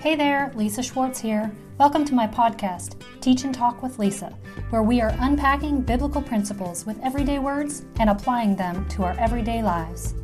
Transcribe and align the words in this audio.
Hey 0.00 0.14
there, 0.14 0.52
Lisa 0.54 0.80
Schwartz 0.80 1.18
here. 1.18 1.50
Welcome 1.76 2.04
to 2.04 2.14
my 2.14 2.28
podcast, 2.28 3.02
Teach 3.20 3.42
and 3.42 3.52
Talk 3.52 3.82
with 3.82 3.98
Lisa, 3.98 4.32
where 4.70 4.84
we 4.84 5.00
are 5.00 5.12
unpacking 5.18 5.80
biblical 5.80 6.22
principles 6.22 6.86
with 6.86 7.00
everyday 7.02 7.40
words 7.40 7.84
and 7.98 8.08
applying 8.08 8.54
them 8.54 8.86
to 8.90 9.02
our 9.02 9.18
everyday 9.18 9.60
lives. 9.60 10.14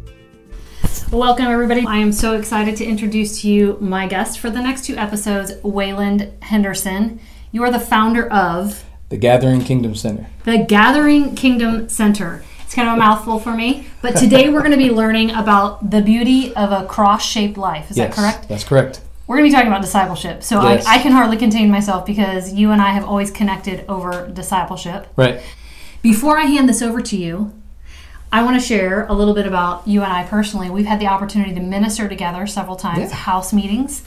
Welcome, 1.11 1.47
everybody. 1.47 1.85
I 1.85 1.97
am 1.97 2.13
so 2.13 2.37
excited 2.37 2.77
to 2.77 2.85
introduce 2.85 3.41
to 3.41 3.49
you 3.49 3.77
my 3.81 4.07
guest 4.07 4.39
for 4.39 4.49
the 4.49 4.63
next 4.63 4.85
two 4.85 4.95
episodes, 4.95 5.55
Wayland 5.65 6.33
Henderson. 6.41 7.19
You 7.51 7.65
are 7.65 7.73
the 7.73 7.81
founder 7.81 8.31
of 8.31 8.85
The 9.09 9.17
Gathering 9.17 9.63
Kingdom 9.63 9.97
Center. 9.97 10.29
the 10.45 10.59
Gathering 10.59 11.35
Kingdom 11.35 11.89
Center. 11.89 12.45
It's 12.63 12.77
kind 12.77 12.89
of 12.89 12.95
a 12.95 12.99
mouthful 12.99 13.41
for 13.41 13.57
me, 13.57 13.89
but 14.03 14.15
today 14.15 14.51
we're 14.51 14.61
going 14.61 14.71
to 14.71 14.77
be 14.77 14.93
learning 14.93 15.33
about 15.33 15.91
the 15.91 16.01
beauty 16.01 16.55
of 16.55 16.71
a 16.71 16.87
cross 16.87 17.25
shaped 17.25 17.59
life. 17.59 17.91
Is 17.91 17.97
yes, 17.97 18.15
that 18.15 18.23
correct? 18.23 18.49
That's 18.49 18.63
correct. 18.63 19.01
We're 19.27 19.37
going 19.37 19.49
to 19.49 19.51
be 19.51 19.55
talking 19.55 19.69
about 19.69 19.81
discipleship. 19.83 20.43
So 20.43 20.63
Yes. 20.63 20.85
I, 20.87 20.97
I 20.97 20.99
can 20.99 21.13
hardly 21.13 21.37
contain 21.37 21.71
myself 21.71 22.05
because 22.05 22.53
you 22.53 22.71
and 22.73 22.83
I 22.83 22.91
have 22.91 23.05
always 23.05 23.31
connected 23.31 23.85
over 23.89 24.29
discipleship. 24.29 25.07
Right. 25.17 25.41
Before 26.03 26.39
I 26.39 26.43
hand 26.43 26.69
this 26.69 26.83
over 26.83 27.01
to 27.01 27.17
you, 27.17 27.53
I 28.31 28.43
want 28.43 28.61
to 28.61 28.67
share 28.67 29.07
a 29.07 29.13
little 29.15 29.33
bit 29.33 29.47
about 29.47 29.87
you 29.89 30.03
and 30.03 30.13
I 30.13 30.25
personally. 30.25 30.69
We've 30.69 30.85
had 30.87 31.01
the 31.01 31.07
opportunity 31.07 31.55
to 31.55 31.61
minister 31.61 32.09
together 32.09 32.47
several 32.47 32.77
times, 32.77 33.11
Yeah. 33.11 33.17
house 33.17 33.53
meetings. 33.53 34.03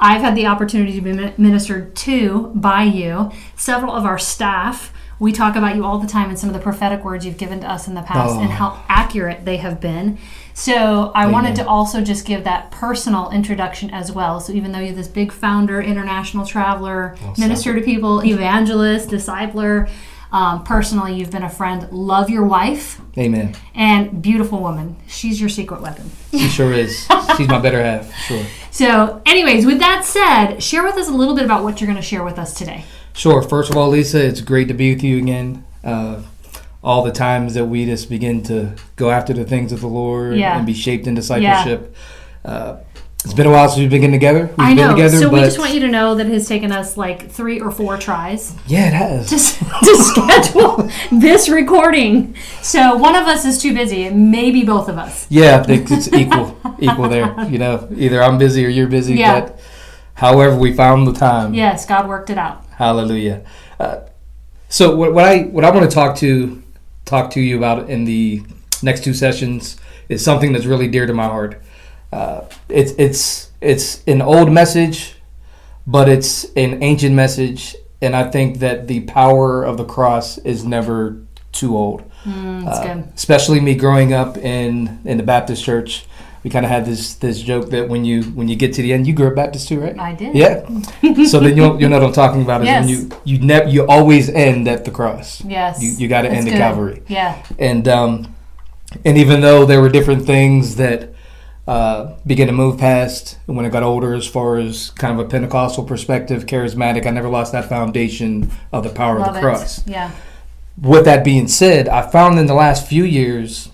I've 0.00 0.20
had 0.22 0.34
the 0.34 0.46
opportunity 0.46 0.92
to 0.94 1.00
be 1.00 1.32
ministered 1.38 1.94
to 1.96 2.50
by 2.54 2.82
you. 2.82 3.30
Several 3.54 3.92
of 3.92 4.04
our 4.04 4.18
staff, 4.18 4.92
we 5.18 5.32
talk 5.32 5.56
about 5.56 5.76
you 5.76 5.84
all 5.84 5.98
the 5.98 6.06
time 6.08 6.28
and 6.28 6.38
some 6.38 6.50
of 6.50 6.54
the 6.54 6.60
prophetic 6.60 7.04
words 7.04 7.24
you've 7.24 7.38
given 7.38 7.60
to 7.60 7.70
us 7.70 7.86
in 7.88 7.94
the 7.94 8.02
past 8.02 8.34
oh. 8.36 8.40
and 8.40 8.48
Oh. 8.50 8.54
how 8.54 8.84
accurate 8.88 9.44
they 9.44 9.58
have 9.58 9.80
been. 9.80 10.18
So 10.56 11.12
I 11.14 11.26
wanted 11.26 11.54
to 11.56 11.66
also 11.68 12.00
just 12.00 12.24
give 12.24 12.44
that 12.44 12.70
personal 12.70 13.30
introduction 13.30 13.90
as 13.90 14.10
well. 14.10 14.40
So 14.40 14.54
even 14.54 14.72
though 14.72 14.78
you're 14.78 14.94
this 14.94 15.06
big 15.06 15.30
founder, 15.30 15.82
international 15.82 16.46
traveler, 16.46 17.14
minister 17.36 17.74
to 17.74 17.82
people, 17.82 18.24
evangelist, 18.24 19.10
discipler, 19.10 19.90
um, 20.32 20.64
personally 20.64 21.14
you've 21.14 21.30
been 21.30 21.42
a 21.42 21.50
friend. 21.50 21.92
Love 21.92 22.30
your 22.30 22.44
wife 22.46 22.98
Amen. 23.18 23.54
and 23.74 24.22
beautiful 24.22 24.60
woman. 24.60 24.96
She's 25.06 25.38
your 25.38 25.50
secret 25.50 25.82
weapon. 25.82 26.10
She 26.30 26.48
sure 26.48 26.72
is. 26.72 27.06
She's 27.36 27.48
my 27.48 27.58
better 27.58 27.82
half, 27.82 28.10
sure. 28.20 28.44
So, 28.70 29.20
anyways, 29.26 29.66
with 29.66 29.78
that 29.80 30.06
said, 30.06 30.62
share 30.62 30.84
with 30.84 30.96
us 30.96 31.08
a 31.08 31.12
little 31.12 31.34
bit 31.34 31.44
about 31.44 31.64
what 31.64 31.82
you're 31.82 31.86
going 31.86 32.00
to 32.00 32.02
share 32.02 32.24
with 32.24 32.38
us 32.38 32.54
today. 32.54 32.86
Sure. 33.12 33.42
First 33.42 33.70
of 33.70 33.76
all, 33.76 33.90
Lisa, 33.90 34.24
it's 34.24 34.40
great 34.40 34.68
to 34.68 34.74
be 34.74 34.94
with 34.94 35.04
you 35.04 35.18
again. 35.18 35.64
Uh, 35.84 36.22
all 36.86 37.02
the 37.02 37.10
times 37.10 37.54
that 37.54 37.64
we 37.64 37.84
just 37.84 38.08
begin 38.08 38.40
to 38.44 38.72
go 38.94 39.10
after 39.10 39.32
the 39.32 39.44
things 39.44 39.72
of 39.72 39.80
the 39.80 39.88
Lord 39.88 40.36
Yeah. 40.36 40.56
and 40.56 40.64
be 40.64 40.72
shaped 40.72 41.08
in 41.08 41.16
discipleship. 41.16 41.92
Uh, 42.44 42.76
it's 43.24 43.34
been 43.34 43.48
a 43.48 43.50
while 43.50 43.68
since 43.68 43.80
we've 43.80 43.90
been 43.90 44.02
getting 44.02 44.12
together. 44.12 44.46
We've 44.56 44.68
I 44.68 44.72
know. 44.72 44.86
been 44.94 44.96
together, 44.96 45.18
so 45.18 45.28
we 45.28 45.40
just 45.40 45.58
want 45.58 45.74
you 45.74 45.80
to 45.80 45.88
know 45.88 46.14
that 46.14 46.26
it 46.28 46.32
has 46.32 46.46
taken 46.46 46.70
us 46.70 46.96
like 46.96 47.28
three 47.28 47.58
or 47.60 47.72
four 47.72 47.96
tries 47.96 48.54
yeah, 48.68 48.86
it 48.86 48.92
has. 48.92 49.28
to, 49.30 49.84
to 49.84 49.96
schedule 49.96 50.88
this 51.10 51.48
recording. 51.48 52.36
So 52.62 52.94
one 52.94 53.16
of 53.16 53.24
us 53.26 53.44
is 53.44 53.60
too 53.60 53.74
busy, 53.74 54.08
maybe 54.10 54.62
both 54.62 54.88
of 54.88 54.96
us. 54.96 55.26
yeah, 55.28 55.58
I 55.58 55.64
think 55.64 55.90
it's 55.90 56.06
equal, 56.12 56.56
equal 56.78 57.08
there. 57.08 57.34
You 57.50 57.58
know, 57.58 57.88
either 57.96 58.22
I'm 58.22 58.38
busy 58.38 58.64
or 58.64 58.68
you're 58.68 58.86
busy. 58.86 59.14
Yeah. 59.14 59.40
But 59.40 59.60
however, 60.14 60.54
we 60.56 60.72
found 60.72 61.08
the 61.08 61.12
time. 61.12 61.52
Yes, 61.52 61.84
God 61.84 62.06
worked 62.06 62.30
it 62.30 62.38
out. 62.38 62.64
Hallelujah. 62.76 63.44
Uh, 63.80 64.02
so 64.68 64.94
what, 64.94 65.12
what 65.12 65.24
I 65.24 65.42
what 65.44 65.64
I 65.64 65.70
want 65.70 65.90
to 65.90 65.92
talk 65.92 66.16
to 66.18 66.62
talk 67.06 67.30
to 67.30 67.40
you 67.40 67.56
about 67.56 67.88
in 67.88 68.04
the 68.04 68.42
next 68.82 69.02
two 69.04 69.14
sessions 69.14 69.78
is 70.10 70.22
something 70.22 70.52
that's 70.52 70.66
really 70.66 70.88
dear 70.88 71.06
to 71.06 71.14
my 71.14 71.24
heart. 71.24 71.62
Uh, 72.12 72.42
it's 72.68 72.92
it's 72.98 73.50
it's 73.62 74.02
an 74.06 74.20
old 74.20 74.52
message, 74.52 75.14
but 75.86 76.08
it's 76.08 76.44
an 76.56 76.82
ancient 76.82 77.14
message, 77.14 77.74
and 78.02 78.14
I 78.14 78.30
think 78.30 78.58
that 78.58 78.86
the 78.86 79.00
power 79.00 79.64
of 79.64 79.76
the 79.78 79.84
cross 79.84 80.36
is 80.38 80.64
never 80.64 81.16
too 81.52 81.76
old. 81.76 82.02
Mm, 82.24 82.64
that's 82.64 82.78
Uh, 82.80 82.94
good. 82.94 83.08
especially 83.14 83.60
me 83.60 83.74
growing 83.74 84.12
up 84.12 84.36
in 84.36 84.98
in 85.04 85.16
the 85.16 85.22
Baptist 85.24 85.64
church. 85.64 86.04
We 86.46 86.50
kind 86.50 86.64
of 86.64 86.70
had 86.70 86.86
this 86.86 87.14
this 87.14 87.42
joke 87.42 87.70
that 87.70 87.88
when 87.88 88.04
you 88.04 88.22
when 88.22 88.46
you 88.46 88.54
get 88.54 88.72
to 88.74 88.80
the 88.80 88.92
end, 88.92 89.04
you 89.04 89.12
grew 89.12 89.26
up 89.26 89.34
Baptist 89.34 89.66
too, 89.66 89.80
right? 89.80 89.98
I 89.98 90.14
did. 90.14 90.32
Yeah. 90.32 90.64
so 91.26 91.40
then 91.40 91.56
you'll 91.56 91.80
you'll 91.80 91.90
know 91.90 91.98
what 91.98 92.06
I'm 92.06 92.12
talking 92.12 92.42
about 92.42 92.62
is 92.62 92.68
when 92.68 92.88
you 92.88 93.10
you 93.24 93.44
never 93.44 93.68
you 93.68 93.84
always 93.88 94.28
end 94.28 94.68
at 94.68 94.84
the 94.84 94.92
cross. 94.92 95.44
Yes. 95.44 95.82
You 95.82 95.90
you 95.90 96.06
got 96.06 96.22
to 96.22 96.30
end 96.30 96.46
at. 96.46 96.56
Calvary. 96.56 97.02
Yeah. 97.08 97.44
And 97.58 97.88
um, 97.88 98.32
and 99.04 99.18
even 99.18 99.40
though 99.40 99.66
there 99.66 99.80
were 99.80 99.88
different 99.88 100.24
things 100.24 100.76
that 100.76 101.14
uh, 101.66 102.14
began 102.24 102.46
to 102.46 102.52
move 102.52 102.78
past 102.78 103.38
when 103.46 103.66
I 103.66 103.68
got 103.68 103.82
older, 103.82 104.14
as 104.14 104.28
far 104.28 104.58
as 104.58 104.90
kind 104.92 105.18
of 105.18 105.26
a 105.26 105.28
Pentecostal 105.28 105.82
perspective, 105.82 106.46
charismatic, 106.46 107.06
I 107.06 107.10
never 107.10 107.28
lost 107.28 107.50
that 107.54 107.68
foundation 107.68 108.52
of 108.72 108.84
the 108.84 108.90
power 108.90 109.18
Love 109.18 109.30
of 109.30 109.34
the 109.34 109.40
it. 109.40 109.42
cross. 109.42 109.84
Yeah. 109.84 110.12
With 110.80 111.06
that 111.06 111.24
being 111.24 111.48
said, 111.48 111.88
I 111.88 112.08
found 112.08 112.38
in 112.38 112.46
the 112.46 112.54
last 112.54 112.86
few 112.86 113.02
years 113.02 113.70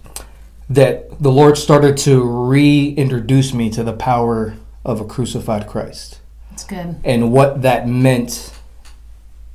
that 0.75 1.23
the 1.23 1.31
Lord 1.31 1.59
started 1.59 1.97
to 1.99 2.23
reintroduce 2.23 3.53
me 3.53 3.71
to 3.71 3.83
the 3.83 3.93
power 3.93 4.57
of 4.85 5.01
a 5.01 5.05
crucified 5.05 5.67
Christ 5.67 6.21
That's 6.51 6.65
good. 6.65 6.97
and 7.05 7.33
what 7.33 7.63
that 7.63 7.87
meant 7.87 8.53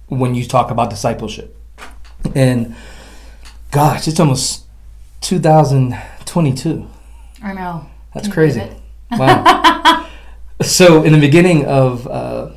when 0.07 0.35
you 0.35 0.45
talk 0.45 0.71
about 0.71 0.89
discipleship. 0.89 1.55
And 2.33 2.75
gosh, 3.71 4.07
it's 4.07 4.19
almost 4.19 4.65
2022. 5.21 6.87
I 7.43 7.53
know. 7.53 7.89
That's 8.13 8.27
Can 8.27 8.33
crazy. 8.33 8.71
Wow. 9.11 10.07
so 10.61 11.03
in 11.03 11.13
the 11.13 11.19
beginning 11.19 11.65
of 11.65 12.07
uh, 12.07 12.51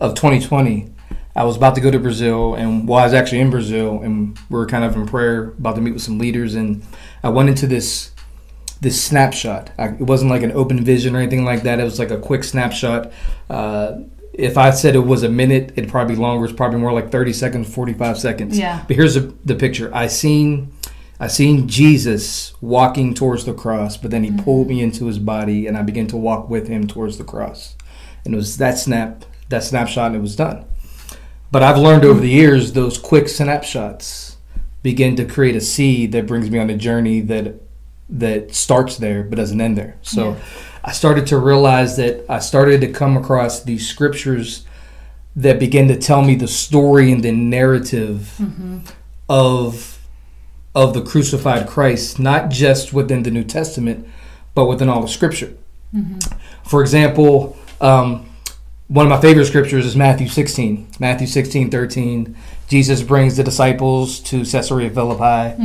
of 0.00 0.14
2020, 0.14 0.91
I 1.34 1.44
was 1.44 1.56
about 1.56 1.74
to 1.76 1.80
go 1.80 1.90
to 1.90 1.98
Brazil, 1.98 2.54
and 2.54 2.86
well, 2.86 2.98
I 2.98 3.04
was 3.04 3.14
actually 3.14 3.40
in 3.40 3.50
Brazil, 3.50 4.02
and 4.02 4.38
we 4.50 4.58
were 4.58 4.66
kind 4.66 4.84
of 4.84 4.94
in 4.96 5.06
prayer, 5.06 5.44
about 5.58 5.76
to 5.76 5.80
meet 5.80 5.92
with 5.92 6.02
some 6.02 6.18
leaders, 6.18 6.54
and 6.54 6.82
I 7.22 7.30
went 7.30 7.48
into 7.48 7.66
this 7.66 8.10
this 8.80 9.00
snapshot. 9.00 9.70
I, 9.78 9.88
it 9.90 10.00
wasn't 10.00 10.30
like 10.30 10.42
an 10.42 10.50
open 10.52 10.84
vision 10.84 11.14
or 11.14 11.20
anything 11.20 11.44
like 11.44 11.62
that. 11.62 11.78
It 11.78 11.84
was 11.84 12.00
like 12.00 12.10
a 12.10 12.18
quick 12.18 12.42
snapshot. 12.42 13.12
Uh, 13.48 14.00
if 14.32 14.58
I 14.58 14.70
said 14.70 14.96
it 14.96 15.06
was 15.06 15.22
a 15.22 15.28
minute, 15.28 15.72
it'd 15.76 15.88
probably 15.88 16.16
be 16.16 16.20
longer. 16.20 16.44
It's 16.44 16.54
probably 16.54 16.80
more 16.80 16.92
like 16.92 17.12
30 17.12 17.32
seconds, 17.32 17.72
45 17.72 18.18
seconds. 18.18 18.58
Yeah. 18.58 18.84
But 18.86 18.96
here's 18.96 19.14
the, 19.14 19.32
the 19.44 19.54
picture. 19.54 19.94
I 19.94 20.08
seen 20.08 20.72
I 21.20 21.28
seen 21.28 21.68
Jesus 21.68 22.52
walking 22.60 23.14
towards 23.14 23.44
the 23.44 23.54
cross, 23.54 23.96
but 23.96 24.10
then 24.10 24.24
he 24.24 24.32
pulled 24.32 24.66
me 24.66 24.82
into 24.82 25.06
his 25.06 25.20
body, 25.20 25.68
and 25.68 25.78
I 25.78 25.82
began 25.82 26.08
to 26.08 26.16
walk 26.16 26.50
with 26.50 26.66
him 26.66 26.88
towards 26.88 27.16
the 27.16 27.22
cross. 27.22 27.76
And 28.24 28.34
it 28.34 28.36
was 28.36 28.56
that 28.56 28.76
snap, 28.76 29.24
that 29.48 29.62
snapshot, 29.62 30.08
and 30.08 30.16
it 30.16 30.20
was 30.20 30.34
done. 30.34 30.64
But 31.52 31.62
I've 31.62 31.78
learned 31.78 32.04
over 32.04 32.18
the 32.18 32.30
years 32.30 32.72
those 32.72 32.98
quick 32.98 33.28
snapshots 33.28 34.38
begin 34.82 35.14
to 35.16 35.24
create 35.24 35.54
a 35.54 35.60
seed 35.60 36.10
that 36.12 36.26
brings 36.26 36.50
me 36.50 36.58
on 36.58 36.70
a 36.70 36.76
journey 36.76 37.20
that 37.20 37.54
that 38.08 38.54
starts 38.54 38.96
there 38.96 39.22
but 39.22 39.36
doesn't 39.36 39.60
end 39.60 39.76
there. 39.78 39.96
So 40.02 40.30
Yeah. 40.30 40.36
I 40.84 40.92
started 40.92 41.26
to 41.28 41.38
realize 41.38 41.96
that 41.98 42.24
I 42.28 42.40
started 42.40 42.80
to 42.80 42.88
come 42.88 43.16
across 43.16 43.62
these 43.62 43.88
scriptures 43.88 44.66
that 45.36 45.58
begin 45.60 45.88
to 45.88 45.96
tell 45.96 46.22
me 46.22 46.34
the 46.34 46.48
story 46.48 47.12
and 47.12 47.22
the 47.22 47.32
narrative 47.32 48.38
of 49.28 49.98
of 50.74 50.94
the 50.94 51.02
crucified 51.02 51.66
Christ, 51.68 52.18
not 52.18 52.50
just 52.50 52.94
within 52.94 53.22
the 53.24 53.30
New 53.30 53.44
Testament, 53.44 54.08
but 54.54 54.64
within 54.66 54.88
all 54.88 55.04
of 55.04 55.10
Scripture. 55.10 55.52
For 56.64 56.80
example, 56.80 57.56
um, 57.80 58.26
one 58.92 59.06
of 59.06 59.10
my 59.10 59.20
favorite 59.20 59.46
scriptures 59.46 59.86
is 59.86 59.96
Matthew 59.96 60.28
16. 60.28 60.86
Matthew 61.00 61.26
16, 61.26 61.70
13. 61.70 62.36
Jesus 62.68 63.02
brings 63.02 63.38
the 63.38 63.42
disciples 63.42 64.20
to 64.20 64.44
Caesarea 64.44 64.90
Philippi, 64.90 65.56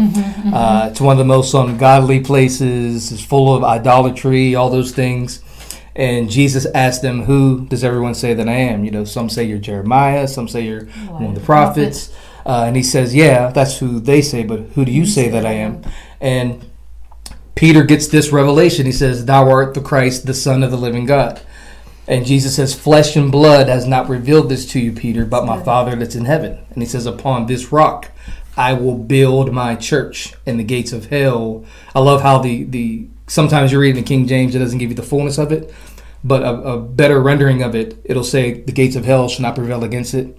uh, 0.53 0.91
to 0.91 1.03
one 1.03 1.13
of 1.13 1.17
the 1.17 1.25
most 1.25 1.53
ungodly 1.53 2.21
places. 2.21 3.11
It's 3.11 3.21
full 3.21 3.53
of 3.53 3.65
idolatry, 3.65 4.55
all 4.55 4.69
those 4.69 4.93
things. 4.93 5.41
And 5.93 6.29
Jesus 6.29 6.65
asked 6.73 7.01
them, 7.01 7.23
Who 7.23 7.65
does 7.65 7.83
everyone 7.83 8.13
say 8.13 8.33
that 8.33 8.47
I 8.47 8.53
am? 8.53 8.85
You 8.85 8.91
know, 8.91 9.03
some 9.03 9.29
say 9.29 9.43
you're 9.43 9.57
Jeremiah, 9.57 10.29
some 10.29 10.47
say 10.47 10.61
you're 10.61 10.85
one 10.85 11.25
of 11.25 11.35
the 11.35 11.41
prophets. 11.41 12.15
Uh, 12.45 12.63
and 12.65 12.77
he 12.77 12.83
says, 12.83 13.13
Yeah, 13.13 13.49
that's 13.49 13.79
who 13.79 13.99
they 13.99 14.21
say, 14.21 14.43
but 14.43 14.61
who 14.75 14.85
do 14.85 14.91
you 14.91 15.05
say 15.05 15.27
that 15.27 15.45
I 15.45 15.51
am? 15.51 15.81
And 16.21 16.65
Peter 17.55 17.83
gets 17.83 18.07
this 18.07 18.31
revelation. 18.31 18.85
He 18.85 18.93
says, 18.93 19.25
Thou 19.25 19.49
art 19.49 19.73
the 19.73 19.81
Christ, 19.81 20.25
the 20.25 20.33
Son 20.33 20.63
of 20.63 20.71
the 20.71 20.77
living 20.77 21.05
God. 21.05 21.41
And 22.07 22.25
Jesus 22.25 22.55
says, 22.55 22.73
Flesh 22.73 23.15
and 23.15 23.31
blood 23.31 23.67
has 23.67 23.85
not 23.85 24.07
revealed 24.07 24.49
this 24.49 24.65
to 24.71 24.79
you, 24.79 24.93
Peter, 24.93 25.25
but 25.25 25.45
my 25.45 25.61
Father 25.61 25.95
that's 25.95 26.15
in 26.15 26.25
heaven. 26.25 26.59
And 26.69 26.81
he 26.81 26.87
says, 26.87 27.05
Upon 27.05 27.45
this 27.45 27.71
rock 27.71 28.11
I 28.57 28.73
will 28.73 28.97
build 28.97 29.53
my 29.53 29.75
church, 29.75 30.33
and 30.45 30.59
the 30.59 30.63
gates 30.63 30.91
of 30.91 31.07
hell. 31.07 31.63
I 31.93 31.99
love 31.99 32.21
how 32.21 32.39
the, 32.39 32.63
the 32.63 33.07
sometimes 33.27 33.71
you 33.71 33.79
read 33.79 33.91
in 33.91 33.97
the 33.97 34.01
King 34.01 34.25
James, 34.25 34.55
it 34.55 34.59
doesn't 34.59 34.79
give 34.79 34.89
you 34.89 34.95
the 34.95 35.03
fullness 35.03 35.37
of 35.37 35.51
it, 35.51 35.73
but 36.23 36.41
a, 36.41 36.53
a 36.63 36.81
better 36.81 37.21
rendering 37.21 37.61
of 37.61 37.75
it, 37.75 38.01
it'll 38.03 38.23
say, 38.23 38.61
The 38.61 38.71
gates 38.71 38.95
of 38.95 39.05
hell 39.05 39.29
shall 39.29 39.43
not 39.43 39.55
prevail 39.55 39.83
against 39.83 40.15
it. 40.15 40.35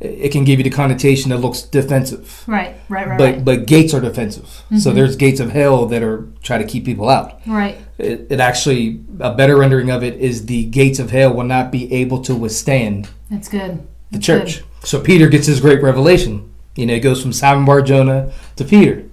It 0.00 0.30
can 0.30 0.44
give 0.44 0.58
you 0.58 0.64
the 0.64 0.70
connotation 0.70 1.30
that 1.30 1.38
looks 1.38 1.62
defensive. 1.62 2.44
Right, 2.46 2.74
right, 2.88 3.08
right, 3.08 3.18
But 3.18 3.24
right. 3.34 3.44
but 3.44 3.66
gates 3.66 3.94
are 3.94 4.00
defensive. 4.00 4.62
So 4.78 4.90
Mhm. 4.90 4.94
there's 4.94 5.16
gates 5.16 5.40
of 5.40 5.52
hell 5.52 5.86
that 5.86 6.02
are 6.02 6.26
try 6.42 6.58
to 6.58 6.64
keep 6.64 6.84
people 6.84 7.08
out. 7.08 7.40
right. 7.46 7.76
It, 7.98 8.26
it 8.28 8.40
actually 8.40 9.00
a 9.20 9.32
better 9.34 9.56
rendering 9.56 9.90
of 9.90 10.02
it 10.04 10.16
is 10.20 10.46
the 10.46 10.64
gates 10.64 10.98
of 10.98 11.10
hell 11.12 11.32
will 11.32 11.44
not 11.44 11.72
be 11.72 11.90
able 11.94 12.20
to 12.24 12.34
withstand 12.34 13.08
That's 13.30 13.48
good. 13.48 13.78
the 13.78 14.18
That's 14.18 14.26
church. 14.26 14.56
good. 14.80 14.86
So 14.88 15.00
Peter 15.00 15.28
gets 15.28 15.46
his 15.46 15.60
great 15.60 15.82
revelation. 15.82 16.42
You 16.76 16.84
know, 16.84 16.92
it 16.94 17.00
goes 17.00 17.22
from 17.22 17.32
Simon 17.32 17.64
Bar 17.64 17.80
Jonah 17.80 18.32
to 18.56 18.64
Peter. 18.64 19.04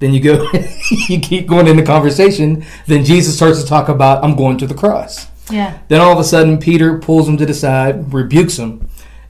Then 0.00 0.12
you 0.12 0.20
go, 0.20 0.48
you 1.08 1.20
keep 1.20 1.46
going 1.46 1.68
in 1.68 1.76
the 1.76 1.82
conversation. 1.84 2.64
Then 2.88 3.04
Jesus 3.04 3.36
starts 3.36 3.60
to 3.62 3.66
talk 3.68 3.88
about, 3.88 4.24
I'm 4.24 4.34
going 4.34 4.58
to 4.58 4.66
the 4.66 4.74
cross. 4.74 5.28
Yeah. 5.50 5.78
Then 5.88 6.00
all 6.00 6.12
of 6.12 6.18
a 6.18 6.24
sudden, 6.24 6.58
Peter 6.58 6.98
pulls 6.98 7.28
him 7.28 7.36
to 7.38 7.46
the 7.46 7.54
side, 7.54 8.12
rebukes 8.12 8.58
him, 8.58 8.87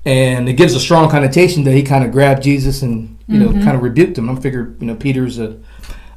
and 0.08 0.48
it 0.48 0.54
gives 0.54 0.74
a 0.74 0.80
strong 0.80 1.10
connotation 1.10 1.64
that 1.64 1.72
he 1.72 1.82
kind 1.82 2.02
of 2.04 2.10
grabbed 2.12 2.42
Jesus 2.42 2.82
and 2.82 3.18
you 3.26 3.38
know 3.38 3.48
Mhm. 3.50 3.62
kind 3.64 3.76
of 3.76 3.82
rebuked 3.82 4.16
him. 4.18 4.28
I 4.30 4.34
figure 4.36 4.64
you 4.80 4.86
know 4.86 4.94
Peter's 4.94 5.38
a, 5.38 5.56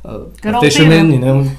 a, 0.05 0.13
a 0.43 0.61
fisherman, 0.61 1.07
Peter. 1.07 1.13
you 1.13 1.19
know, 1.25 1.51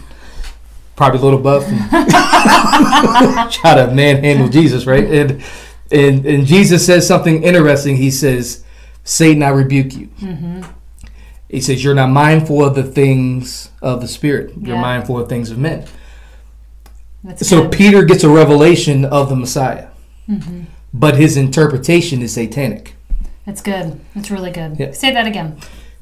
probably 0.96 1.20
a 1.20 1.22
little 1.22 1.38
buff, 1.40 1.64
and 1.68 1.78
try 3.52 3.74
to 3.74 3.90
manhandle 3.94 4.48
Jesus, 4.48 4.86
right? 4.86 5.04
And 5.20 5.42
and 5.90 6.24
and 6.26 6.46
Jesus 6.46 6.84
says 6.86 7.06
something 7.06 7.42
interesting. 7.42 7.96
He 7.96 8.10
says, 8.10 8.64
"Satan, 9.04 9.42
I 9.42 9.50
rebuke 9.50 9.94
you." 9.94 10.08
Mm-hmm. 10.20 10.62
He 11.48 11.60
says, 11.60 11.84
"You're 11.84 11.94
not 11.94 12.08
mindful 12.10 12.64
of 12.64 12.74
the 12.74 12.82
things 12.84 13.68
of 13.82 14.00
the 14.00 14.08
spirit. 14.08 14.54
You're 14.60 14.76
Yeah. 14.76 14.80
mindful 14.80 15.18
of 15.20 15.28
things 15.28 15.50
of 15.50 15.58
men." 15.58 15.84
That's 17.24 17.46
So 17.48 17.62
good. 17.62 17.72
Peter 17.72 18.04
gets 18.04 18.24
a 18.24 18.28
revelation 18.28 19.04
of 19.04 19.28
the 19.28 19.36
Messiah, 19.36 19.88
hmm 20.26 20.62
but 20.92 21.16
his 21.16 21.36
interpretation 21.36 22.22
is 22.22 22.34
satanic. 22.34 22.94
That's 23.46 23.60
good. 23.62 24.00
That's 24.14 24.30
really 24.30 24.50
good. 24.50 24.78
Yeah. 24.78 24.92
Say 24.92 25.12
that 25.12 25.26
again. 25.26 25.58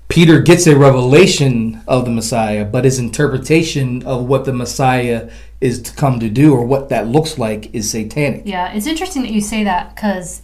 Peter 0.09 0.41
gets 0.41 0.67
a 0.67 0.77
revelation 0.77 1.81
of 1.87 2.05
the 2.05 2.11
Messiah, 2.11 2.65
but 2.65 2.85
his 2.85 2.99
interpretation 2.99 4.03
of 4.03 4.27
what 4.27 4.45
the 4.45 4.53
Messiah 4.53 5.31
is 5.61 5.81
to 5.83 5.95
come 5.95 6.19
to 6.19 6.29
do 6.29 6.53
or 6.53 6.65
what 6.65 6.89
that 6.89 7.07
looks 7.07 7.39
like 7.39 7.73
is 7.75 7.91
satanic. 7.91 8.43
Yeah, 8.45 8.73
it's 8.73 8.87
interesting 8.87 9.23
that 9.23 9.31
you 9.31 9.41
say 9.41 9.63
that 9.65 9.95
because 9.95 10.41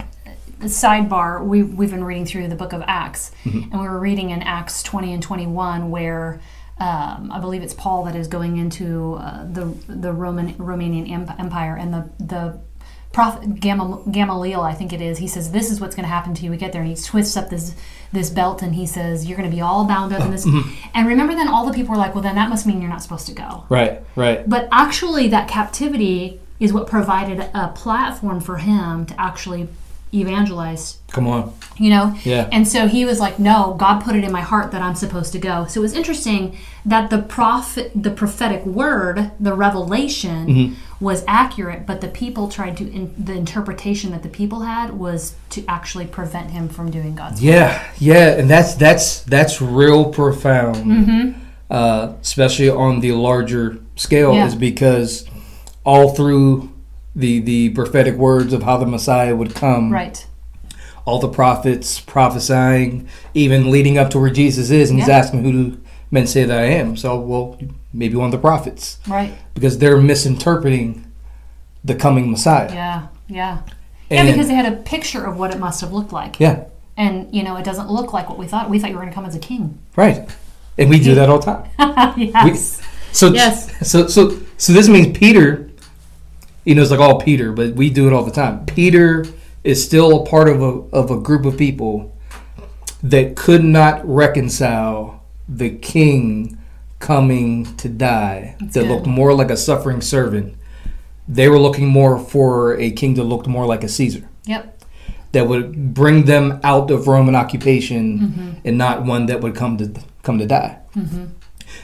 sidebar, 0.61 1.45
we 1.45 1.63
we've 1.63 1.91
been 1.91 2.03
reading 2.03 2.25
through 2.25 2.47
the 2.47 2.55
book 2.55 2.73
of 2.73 2.81
Acts, 2.87 3.31
Mm-hmm. 3.43 3.71
and 3.71 3.81
we 3.81 3.87
were 3.87 3.99
reading 3.99 4.29
in 4.29 4.41
Acts 4.41 4.81
twenty 4.83 5.13
and 5.13 5.21
twenty 5.21 5.47
one 5.47 5.91
where. 5.91 6.39
Um, 6.79 7.31
I 7.33 7.39
believe 7.39 7.63
it's 7.63 7.73
Paul 7.73 8.03
that 8.03 8.15
is 8.15 8.27
going 8.27 8.57
into 8.57 9.15
uh, 9.15 9.45
the 9.51 9.65
the 9.87 10.13
Roman 10.13 10.53
Romanian 10.59 11.09
Empire, 11.39 11.75
and 11.75 11.91
the 11.91 12.07
the 12.19 12.59
prophet 13.17 13.55
Gamal- 13.55 14.11
Gamaliel, 14.11 14.61
I 14.61 14.75
think 14.75 14.93
it 14.93 15.01
is. 15.01 15.17
He 15.17 15.27
says, 15.27 15.51
"This 15.51 15.71
is 15.71 15.81
what's 15.81 15.95
going 15.95 16.03
to 16.03 16.15
happen 16.17 16.35
to 16.35 16.43
you." 16.43 16.51
We 16.51 16.57
get 16.57 16.71
there, 16.71 16.83
and 16.83 16.89
he 16.95 16.95
twists 16.95 17.35
up 17.35 17.49
this 17.49 17.73
this 18.13 18.29
belt, 18.29 18.61
and 18.61 18.75
he 18.75 18.85
says, 18.85 19.25
"You're 19.25 19.37
going 19.37 19.49
to 19.49 19.55
be 19.55 19.59
all 19.59 19.85
bound 19.85 20.13
up 20.13 20.21
in 20.21 20.31
this." 20.31 20.45
Mm-hmm. 20.57 20.89
And 20.93 21.07
remember, 21.07 21.33
then 21.33 21.47
all 21.47 21.65
the 21.65 21.73
people 21.73 21.93
were 21.93 21.97
like, 21.97 22.13
"Well, 22.13 22.23
then 22.23 22.35
that 22.35 22.49
must 22.49 22.67
mean 22.67 22.79
you're 22.79 22.91
not 22.91 23.01
supposed 23.01 23.25
to 23.25 23.33
go." 23.33 23.65
Right, 23.69 24.01
right. 24.15 24.47
But 24.47 24.69
actually, 24.71 25.27
that 25.29 25.47
captivity 25.47 26.39
is 26.59 26.71
what 26.71 26.85
provided 26.87 27.39
a 27.55 27.69
platform 27.69 28.39
for 28.39 28.57
him 28.57 29.07
to 29.07 29.19
actually 29.19 29.67
evangelize, 30.13 30.97
Come 31.11 31.27
on. 31.27 31.53
you 31.77 31.89
know? 31.89 32.15
Yeah. 32.23 32.47
And 32.51 32.67
so 32.67 32.87
he 32.87 33.05
was 33.05 33.19
like, 33.19 33.39
no, 33.39 33.75
God 33.77 34.03
put 34.03 34.15
it 34.15 34.23
in 34.23 34.31
my 34.31 34.41
heart 34.41 34.71
that 34.71 34.81
I'm 34.81 34.95
supposed 34.95 35.31
to 35.33 35.39
go. 35.39 35.65
So 35.67 35.79
it 35.79 35.83
was 35.83 35.93
interesting 35.93 36.57
that 36.85 37.09
the 37.09 37.21
prophet, 37.21 37.91
the 37.95 38.11
prophetic 38.11 38.65
word, 38.65 39.31
the 39.39 39.53
revelation 39.53 40.47
Mm-hmm. 40.47 40.73
was 41.03 41.23
accurate, 41.27 41.85
but 41.85 42.01
the 42.01 42.07
people 42.07 42.47
tried 42.49 42.77
to, 42.77 42.89
in, 42.91 43.13
the 43.17 43.33
interpretation 43.33 44.11
that 44.11 44.23
the 44.23 44.29
people 44.29 44.61
had 44.61 44.97
was 44.97 45.35
to 45.51 45.63
actually 45.67 46.05
prevent 46.07 46.51
him 46.51 46.69
from 46.69 46.89
doing 46.89 47.15
God's 47.15 47.43
Yeah, 47.43 47.83
yeah, 47.99 48.37
and 48.39 48.49
that's 48.49 48.75
that's 48.75 49.21
that's 49.23 49.61
real 49.61 50.11
profound, 50.11 50.77
Mm-hmm. 50.77 51.39
uh, 51.69 52.13
especially 52.21 52.69
on 52.69 53.01
the 53.01 53.11
larger 53.11 53.77
scale, 53.95 54.33
Yeah. 54.33 54.47
is 54.47 54.55
because 54.55 55.27
all 55.83 56.09
through 56.15 56.69
the 57.17 57.39
the 57.39 57.69
prophetic 57.69 58.15
words 58.15 58.53
of 58.53 58.63
how 58.63 58.77
the 58.77 58.85
Messiah 58.85 59.35
would 59.35 59.53
come, 59.55 59.91
Right. 59.91 60.25
all 61.05 61.19
the 61.19 61.27
prophets 61.27 61.99
prophesying, 61.99 63.07
even 63.33 63.71
leading 63.71 63.97
up 63.97 64.09
to 64.11 64.19
where 64.19 64.29
Jesus 64.29 64.69
is, 64.69 64.89
and 64.89 64.99
he's 64.99 65.07
Yeah. 65.09 65.17
asking, 65.17 65.43
"Who 65.43 65.51
do 65.51 65.77
men 66.11 66.27
say 66.27 66.43
that 66.45 66.57
I 66.57 66.65
am?" 66.65 66.95
So, 66.95 67.19
well, 67.19 67.57
maybe 67.93 68.15
one 68.15 68.27
of 68.27 68.31
the 68.31 68.37
prophets, 68.37 68.97
Right. 69.07 69.33
because 69.55 69.79
they're 69.79 69.99
misinterpreting 69.99 71.03
the 71.83 71.95
coming 71.95 72.29
Messiah. 72.31 72.69
Yeah. 72.73 73.01
Yeah. 73.27 73.57
Yeah, 74.09 74.25
because 74.25 74.47
they 74.47 74.53
had 74.55 74.71
a 74.71 74.75
picture 74.77 75.23
of 75.25 75.37
what 75.37 75.53
it 75.53 75.59
must 75.59 75.81
have 75.81 75.91
looked 75.91 76.13
like. 76.13 76.39
yeah, 76.39 76.59
And, 76.95 77.27
you 77.31 77.43
know, 77.43 77.57
it 77.57 77.65
doesn't 77.65 77.89
look 77.91 78.13
like 78.13 78.29
what 78.29 78.37
we 78.37 78.45
thought. 78.47 78.69
We 78.69 78.79
thought 78.79 78.89
you 78.89 78.95
were 78.95 79.01
going 79.01 79.11
to 79.11 79.15
come 79.15 79.25
as 79.25 79.35
a 79.35 79.39
king. 79.39 79.77
right, 79.97 80.25
and 80.77 80.89
we 80.89 80.99
do 80.99 81.13
that 81.19 81.29
all 81.29 81.39
the 81.39 81.45
time. 81.77 82.13
yes. 82.17 82.79
So 83.11 83.33
Yes. 83.33 83.69
So 83.87 84.07
so 84.07 84.33
so 84.57 84.71
this 84.73 84.87
means 84.87 85.17
Peter, 85.17 85.66
you 86.67 86.75
know, 86.75 86.81
it's 86.81 86.91
like 86.91 86.99
all 86.99 87.19
Peter, 87.19 87.51
but 87.53 87.75
we 87.75 87.89
do 87.89 88.07
it 88.07 88.13
all 88.13 88.23
the 88.23 88.31
time. 88.43 88.65
Peter 88.65 89.25
is 89.63 89.83
still 89.83 90.21
a 90.21 90.25
part 90.25 90.47
of 90.49 90.61
a 90.61 90.71
of 91.01 91.11
a 91.11 91.17
group 91.27 91.45
of 91.45 91.57
people 91.57 91.93
that 93.03 93.35
could 93.35 93.63
not 93.63 93.95
reconcile 94.07 95.23
the 95.47 95.69
king 95.69 96.57
coming 96.99 97.49
to 97.77 97.87
die 97.87 98.55
That's 98.59 98.73
that 98.73 98.81
good. 98.81 98.89
looked 98.91 99.07
more 99.07 99.33
like 99.33 99.49
a 99.51 99.57
suffering 99.57 100.01
servant. 100.01 100.55
They 101.27 101.47
were 101.47 101.59
looking 101.59 101.87
more 101.87 102.17
for 102.19 102.75
a 102.79 102.91
king 102.91 103.13
that 103.15 103.23
looked 103.23 103.47
more 103.47 103.65
like 103.65 103.83
a 103.83 103.87
Caesar 103.89 104.27
Yep. 104.45 104.63
that 105.33 105.47
would 105.47 105.93
bring 105.93 106.25
them 106.25 106.59
out 106.63 106.89
of 106.91 107.07
Roman 107.07 107.35
occupation 107.35 108.03
Mm-hmm. 108.19 108.49
and 108.65 108.77
not 108.77 109.05
one 109.05 109.25
that 109.27 109.41
would 109.41 109.55
come 109.55 109.77
to 109.77 109.85
come 110.23 110.37
to 110.39 110.45
die. 110.45 110.79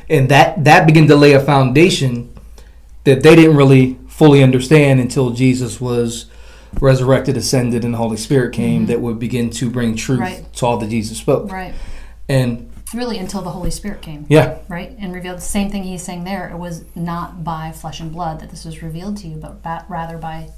And 0.09 0.27
that 0.29 0.63
that 0.65 0.85
began 0.87 1.07
to 1.07 1.15
lay 1.15 1.33
a 1.33 1.39
foundation 1.39 2.29
that 3.03 3.21
they 3.23 3.35
didn't 3.35 3.55
really 3.57 3.97
fully 4.15 4.43
understand 4.43 4.99
until 4.99 5.31
Jesus 5.31 5.81
was 5.81 6.25
resurrected, 6.79 7.37
ascended, 7.37 7.83
and 7.83 7.93
the 7.93 7.97
Holy 7.97 8.17
Spirit 8.17 8.53
came 8.53 8.85
that 8.87 8.99
would 9.01 9.19
begin 9.19 9.49
to 9.51 9.69
bring 9.69 9.95
truth 9.95 10.19
Mm-hmm. 10.19 10.43
Right. 10.43 10.53
to 10.53 10.65
all 10.65 10.77
that 10.77 10.89
Jesus 10.89 11.17
spoke. 11.17 11.51
Right. 11.51 11.73
And 12.29 12.69
Really, 12.93 13.17
until 13.17 13.41
the 13.41 13.49
Holy 13.49 13.71
Spirit 13.71 14.03
came, 14.03 14.27
yeah, 14.29 14.59
right? 14.69 14.95
And 14.99 15.15
revealed 15.15 15.37
the 15.37 15.41
same 15.41 15.71
thing 15.71 15.81
he's 15.81 16.03
saying 16.03 16.25
there. 16.25 16.47
It 16.49 16.57
was 16.57 16.85
not 16.93 17.43
by 17.43 17.71
flesh 17.71 17.99
and 17.99 18.11
blood 18.11 18.39
that 18.39 18.51
this 18.51 18.65
was 18.65 18.83
revealed 18.83 19.17
to 19.17 19.27
you, 19.27 19.37
but 19.37 19.63
ba- 19.63 19.83
rather 19.89 20.19
by 20.19 20.49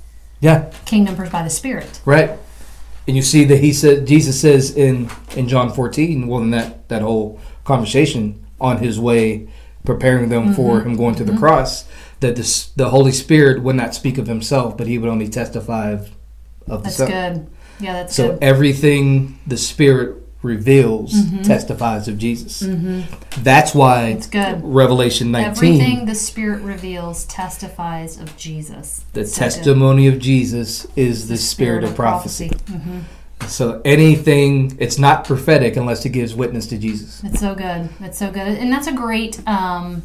yeah, 0.42 0.70
kingdom 0.84 1.16
by 1.32 1.44
the 1.44 1.50
Spirit. 1.50 2.02
right. 2.04 2.32
And 3.08 3.16
you 3.16 3.22
see 3.22 3.46
that 3.46 3.60
he 3.60 3.72
said 3.72 4.06
Jesus 4.06 4.42
says 4.42 4.76
in 4.76 5.10
in 5.38 5.48
John 5.48 5.72
14, 5.72 6.28
well 6.28 6.42
in 6.42 6.52
that 6.52 6.90
that 6.90 7.02
whole 7.02 7.40
conversation 7.64 8.46
on 8.60 8.80
his 8.80 9.00
way 9.00 9.48
preparing 9.86 10.28
them 10.30 10.54
for 10.54 10.80
Mm-hmm. 10.80 10.90
him 10.90 10.98
going 10.98 11.16
to 11.16 11.24
the 11.24 11.38
cross 11.38 11.86
that 12.26 12.36
this, 12.36 12.68
the 12.70 12.90
Holy 12.90 13.12
Spirit 13.12 13.62
would 13.64 13.76
not 13.76 13.94
speak 13.94 14.18
of 14.18 14.28
himself, 14.28 14.78
but 14.78 14.88
he 14.88 14.98
would 14.98 15.10
only 15.10 15.28
testify 15.30 15.92
of, 15.92 16.10
of 16.68 16.80
the 16.84 16.84
That's 16.90 16.96
Son. 16.98 17.08
good. 17.12 17.48
Yeah, 17.80 17.94
that's 17.94 18.16
So 18.16 18.30
good. 18.32 18.44
everything 18.44 19.38
the 19.46 19.58
Spirit 19.58 20.22
reveals 20.42 21.14
testifies 21.44 22.08
of 22.08 22.18
Jesus. 22.18 22.64
That's 23.40 23.74
why 23.74 24.10
It's 24.10 24.28
good. 24.28 24.62
Revelation 24.64 25.32
19, 25.32 25.50
Everything 25.52 26.06
the 26.06 26.16
Spirit 26.16 26.62
reveals 26.62 27.26
testifies 27.26 28.20
of 28.20 28.36
Jesus. 28.38 29.04
the 29.14 29.26
so 29.26 29.34
good. 29.34 29.40
testimony 29.40 30.08
of 30.08 30.20
Jesus 30.20 30.86
is 30.96 31.28
the, 31.28 31.38
spirit, 31.38 31.84
of 31.84 31.96
prophecy. 31.96 32.52
hmm 32.68 33.00
So 33.48 33.82
anything, 33.86 34.78
it's 34.80 34.98
not 35.00 35.26
prophetic 35.26 35.78
unless 35.78 36.06
it 36.06 36.10
gives 36.10 36.34
witness 36.36 36.68
to 36.68 36.78
Jesus. 36.78 37.24
It's 37.24 37.40
so 37.40 37.54
good. 37.56 37.90
It's 38.02 38.18
so 38.20 38.30
good, 38.32 38.58
and 38.60 38.72
that's 38.72 38.88
a 38.88 38.94
great 38.94 39.40
um, 39.48 40.04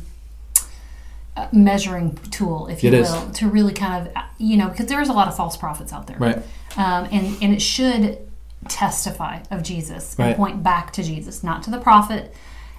measuring 1.52 2.16
tool, 2.30 2.66
if 2.68 2.82
you 2.82 2.88
It 2.88 2.94
is. 2.94 3.10
will, 3.10 3.30
to 3.30 3.48
really 3.48 3.72
kind 3.72 4.06
of 4.06 4.12
uh, 4.16 4.22
you 4.38 4.56
know 4.56 4.68
because 4.68 4.86
there 4.86 5.00
is 5.00 5.08
a 5.08 5.12
lot 5.12 5.28
of 5.28 5.36
false 5.36 5.56
prophets 5.56 5.92
out 5.92 6.06
there, 6.06 6.16
Right. 6.18 6.36
Um, 6.76 7.08
and 7.10 7.36
and 7.42 7.52
it 7.54 7.60
should 7.62 8.18
testify 8.68 9.40
of 9.50 9.62
Jesus 9.62 10.14
and 10.18 10.26
Right. 10.28 10.36
point 10.36 10.62
back 10.62 10.92
to 10.94 11.02
Jesus, 11.02 11.42
not 11.42 11.62
to 11.64 11.70
the 11.70 11.78
prophet, 11.78 12.34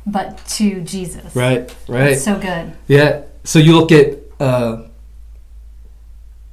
but 0.05 0.37
to 0.57 0.81
Jesus. 0.81 1.35
Right, 1.35 1.73
right. 1.87 2.11
It's 2.11 2.23
so 2.23 2.39
good. 2.39 2.73
Yeah. 2.87 3.21
So 3.43 3.57
you 3.59 3.75
look 3.75 3.91
at 3.91 4.17
uh, 4.39 4.83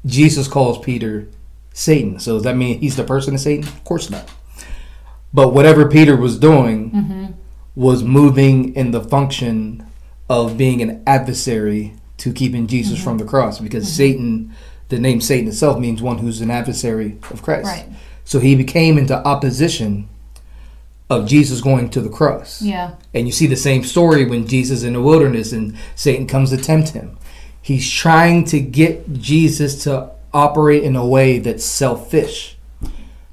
Jesus 0.07 0.49
calls 0.49 0.79
Peter 0.79 1.29
Satan. 1.73 2.19
So 2.21 2.35
does 2.35 2.45
that 2.45 2.57
mean 2.57 2.79
he's 2.81 2.97
the 2.97 3.05
person 3.05 3.35
of 3.35 3.41
Satan? 3.41 3.65
Of 3.69 3.85
course 3.85 4.11
not. 4.11 4.31
But 5.35 5.53
whatever 5.53 5.89
Peter 5.89 6.17
was 6.17 6.39
doing 6.39 6.91
Mm-hmm. 6.91 7.25
was 7.75 8.03
moving 8.03 8.75
in 8.75 8.91
the 8.93 9.01
function 9.03 9.87
of 10.29 10.57
being 10.59 10.83
an 10.83 11.03
adversary 11.07 11.95
to 12.19 12.33
keeping 12.33 12.67
Jesus 12.67 12.95
Mm-hmm. 12.99 13.05
from 13.05 13.19
the 13.19 13.25
cross 13.25 13.59
because 13.61 13.91
Satan, 13.93 14.53
the 14.89 14.99
name 14.99 15.21
Satan 15.21 15.49
itself 15.49 15.79
means 15.79 16.03
one 16.03 16.19
who's 16.19 16.41
an 16.41 16.51
adversary 16.51 17.19
of 17.31 17.43
Christ. 17.43 17.67
Right. 17.67 17.87
So 18.25 18.41
he 18.41 18.55
became 18.57 18.99
into 18.99 19.17
opposition 19.27 20.09
of 21.09 21.27
Jesus 21.27 21.61
going 21.63 21.89
to 21.91 22.01
the 22.03 22.11
cross. 22.11 22.61
Yeah. 22.61 22.95
And 23.15 23.27
you 23.27 23.33
see 23.33 23.47
the 23.47 23.57
same 23.57 23.83
story 23.85 24.27
when 24.27 24.47
Jesus 24.47 24.83
in 24.83 24.93
the 24.93 25.01
wilderness 25.01 25.53
and 25.53 25.77
Satan 25.95 26.27
comes 26.27 26.51
to 26.51 26.59
tempt 26.59 26.91
him. 26.91 27.17
He's 27.63 27.91
trying 27.91 28.45
to 28.47 28.61
get 28.61 29.13
Jesus 29.15 29.83
to 29.85 30.11
operate 30.35 30.83
in 30.83 30.97
a 30.97 31.07
way 31.07 31.39
that's 31.39 31.65
selfish. 31.65 32.57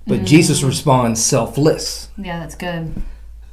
but 0.08 0.24
Jesus 0.24 0.64
responds 0.64 1.22
selfless. 1.24 2.10
Yeah, 2.18 2.40
that's 2.40 2.56
good. 2.56 2.94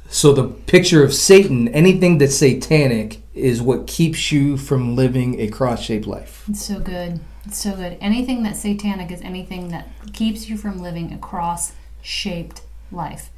So 0.07 0.31
the 0.31 0.43
picture 0.47 1.03
of 1.03 1.13
Satan, 1.13 1.67
anything 1.69 2.19
that's 2.19 2.35
satanic, 2.37 3.19
is 3.33 3.61
what 3.61 3.87
keeps 3.87 4.31
you 4.31 4.57
from 4.57 4.95
living 4.95 5.39
a 5.39 5.47
cross-shaped 5.49 6.05
life. 6.07 6.43
It's 6.49 6.63
so 6.65 6.79
good. 6.79 7.19
It's 7.45 7.57
so 7.57 7.75
good. 7.75 7.97
Anything 7.99 8.43
that's 8.43 8.59
satanic 8.59 9.11
is 9.11 9.21
anything 9.21 9.69
that 9.69 9.87
keeps 10.13 10.47
you 10.49 10.55
from 10.57 10.79
living 10.79 11.11
a 11.13 11.17
cross 11.17 11.73
shaped 12.01 12.61
life. 12.91 13.29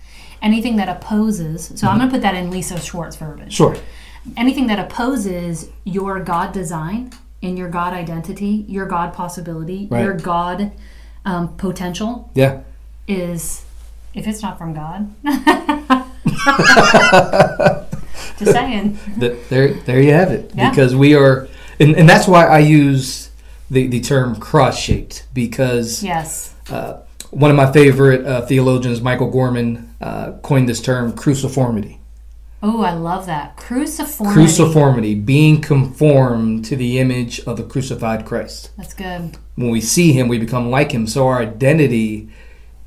Anything 0.42 0.76
that 0.76 0.90
opposes, 0.90 1.72
so 1.76 1.88
I'm 1.88 1.98
going 1.98 2.10
to 2.10 2.14
put 2.14 2.22
that 2.22 2.36
in 2.36 2.52
Lisa 2.52 2.80
Schwartz 2.80 3.16
verbiage. 3.16 3.54
Sure. 3.54 3.76
Anything 4.36 4.68
that 4.68 4.80
opposes 4.80 5.70
your 5.86 6.20
God 6.20 6.52
design 6.52 7.12
and 7.42 7.58
your 7.58 7.70
God 7.70 7.94
identity, 7.94 8.66
your 8.68 8.86
God 8.86 9.14
possibility, 9.14 9.88
Right. 9.90 10.04
your 10.04 10.14
God 10.14 10.72
um, 11.24 11.56
potential 11.58 12.30
Yeah. 12.36 12.62
is, 13.08 13.64
if 14.14 14.28
it's 14.28 14.42
not 14.42 14.58
from 14.58 14.74
God, 14.74 15.14
just 18.38 18.52
saying. 18.52 18.98
Th- 19.20 19.38
there, 19.50 19.74
there 19.74 20.02
you 20.02 20.12
have 20.14 20.32
it. 20.32 20.52
Yeah. 20.56 20.70
Because 20.70 20.96
we 20.96 21.16
are, 21.16 21.48
and, 21.80 21.96
and 21.96 22.08
that's 22.08 22.28
why 22.28 22.46
I 22.46 22.60
use 22.60 23.30
the, 23.70 23.88
the 23.88 24.02
term 24.02 24.36
cross-shaped 24.36 25.28
because 25.34 26.04
Yes. 26.04 26.54
uh, 26.70 27.00
one 27.32 27.50
of 27.52 27.58
my 27.58 27.72
favorite 27.72 28.26
uh, 28.26 28.46
theologians, 28.46 29.02
Michael 29.02 29.30
Gorman, 29.30 29.94
uh, 30.02 30.34
coined 30.44 30.70
this 30.70 30.82
term 30.82 31.14
cruciformity. 31.14 31.98
Oh, 32.64 32.82
I 32.82 32.94
love 32.94 33.26
that. 33.28 33.58
Cruciformity. 33.58 34.34
Cruciformity, 34.34 35.26
being 35.26 35.62
conformed 35.62 36.66
to 36.66 36.76
the 36.76 36.98
image 37.00 37.40
of 37.42 37.58
the 37.58 37.64
crucified 37.64 38.26
Christ. 38.26 38.72
That's 38.78 38.94
good. 38.94 39.38
When 39.56 39.70
we 39.70 39.82
see 39.82 40.14
him, 40.14 40.28
we 40.28 40.40
become 40.40 40.72
like 40.72 40.92
him. 40.92 41.06
So 41.06 41.28
our 41.28 41.40
identity 41.42 42.30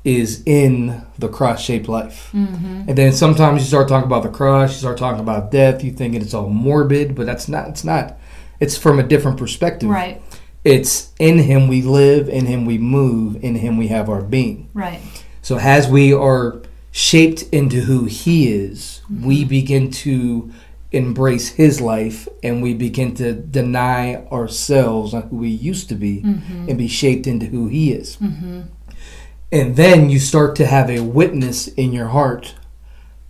is 0.03 0.43
in 0.45 1.05
the 1.17 1.27
cross 1.27 1.61
shaped 1.61 1.87
life. 1.87 2.29
Mm-hmm. 2.33 2.85
And 2.87 2.97
then 2.97 3.11
sometimes 3.11 3.61
you 3.61 3.67
start 3.67 3.87
talking 3.87 4.07
about 4.07 4.23
the 4.23 4.29
cross, 4.29 4.71
you 4.71 4.77
start 4.77 4.97
talking 4.97 5.19
about 5.19 5.51
death, 5.51 5.83
you 5.83 5.91
think 5.91 6.15
it's 6.15 6.33
all 6.33 6.49
morbid, 6.49 7.15
but 7.15 7.25
that's 7.25 7.49
not, 7.49 7.67
it's 7.67 7.83
not. 7.83 8.17
It's 8.59 8.77
from 8.77 8.99
a 8.99 9.03
different 9.03 9.37
perspective. 9.37 9.89
Right, 9.89 10.21
It's 10.63 11.11
in 11.19 11.39
him 11.39 11.67
we 11.67 11.81
live, 11.81 12.29
in 12.29 12.45
him 12.45 12.65
we 12.65 12.77
move, 12.77 13.43
in 13.43 13.55
him 13.55 13.77
we 13.77 13.87
have 13.87 14.09
our 14.09 14.21
being. 14.21 14.69
right. 14.73 15.01
So 15.41 15.57
as 15.57 15.87
we 15.87 16.13
are 16.13 16.61
shaped 16.91 17.43
into 17.51 17.81
who 17.81 18.05
he 18.05 18.51
is, 18.51 19.01
mm-hmm. 19.05 19.25
we 19.25 19.45
begin 19.45 19.89
to 19.91 20.51
embrace 20.91 21.49
his 21.49 21.79
life 21.79 22.27
and 22.43 22.63
we 22.63 22.73
begin 22.73 23.13
to 23.15 23.33
deny 23.33 24.15
ourselves 24.31 25.13
on 25.13 25.23
who 25.23 25.37
we 25.37 25.49
used 25.49 25.87
to 25.89 25.95
be 25.95 26.21
mm-hmm. 26.21 26.67
and 26.67 26.77
be 26.77 26.87
shaped 26.87 27.27
into 27.27 27.45
who 27.45 27.67
he 27.67 27.91
is. 27.91 28.17
Mm-hmm. 28.17 28.61
And 29.51 29.75
then 29.75 30.09
you 30.09 30.19
start 30.19 30.55
to 30.57 30.65
have 30.65 30.89
a 30.89 30.99
witness 31.01 31.67
in 31.67 31.91
your 31.93 32.07
heart 32.09 32.55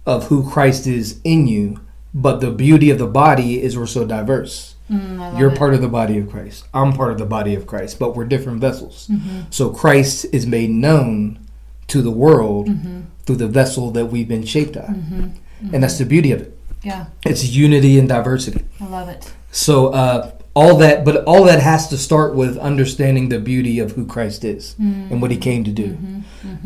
of 0.05 0.27
who 0.27 0.49
Christ 0.49 0.85
is 0.87 1.19
in 1.23 1.47
you, 1.47 1.79
but 2.13 2.39
the 2.41 2.51
beauty 2.51 2.89
of 2.89 2.97
the 2.99 3.07
body 3.07 3.61
is 3.61 3.77
we're 3.77 3.85
so 3.85 4.05
diverse. 4.05 4.75
Mm, 4.89 5.37
You're 5.39 5.51
it. 5.53 5.57
part 5.57 5.73
of 5.75 5.81
the 5.81 5.87
body 5.87 6.17
of 6.17 6.29
Christ. 6.29 6.65
I'm 6.73 6.93
part 6.93 7.11
of 7.11 7.19
the 7.19 7.25
body 7.25 7.53
of 7.53 7.67
Christ, 7.67 7.99
but 7.99 8.15
we're 8.15 8.25
different 8.25 8.59
vessels. 8.59 9.07
Mm-hmm. 9.07 9.41
So 9.51 9.69
Christ 9.69 10.25
is 10.33 10.45
made 10.47 10.71
known 10.71 11.39
to 11.87 12.01
the 12.01 12.11
world 12.11 12.67
Mm-hmm. 12.67 13.01
through 13.25 13.35
the 13.37 13.47
vessel 13.47 13.91
that 13.91 14.07
we've 14.07 14.27
been 14.27 14.45
shaped 14.45 14.75
out. 14.75 14.89
And 14.89 15.83
that's 15.83 15.97
the 15.99 16.05
beauty 16.05 16.31
of 16.31 16.41
it. 16.41 16.57
Yeah, 16.81 17.07
It's 17.25 17.45
unity 17.45 17.99
and 17.99 18.07
diversity. 18.09 18.65
I 18.81 18.87
love 18.87 19.09
it. 19.09 19.31
So 19.51 19.87
uh, 19.89 20.31
all 20.59 20.75
that, 20.83 20.95
but 21.05 21.15
all 21.25 21.43
that 21.45 21.61
has 21.71 21.87
to 21.89 21.97
start 21.97 22.29
with 22.41 22.57
understanding 22.69 23.29
the 23.29 23.39
beauty 23.51 23.75
of 23.83 23.87
who 23.95 24.03
Christ 24.13 24.43
is 24.43 24.63
Mm-hmm. 24.79 25.11
and 25.11 25.21
what 25.21 25.31
He 25.31 25.37
came 25.49 25.63
to 25.63 25.71
do, 25.83 25.89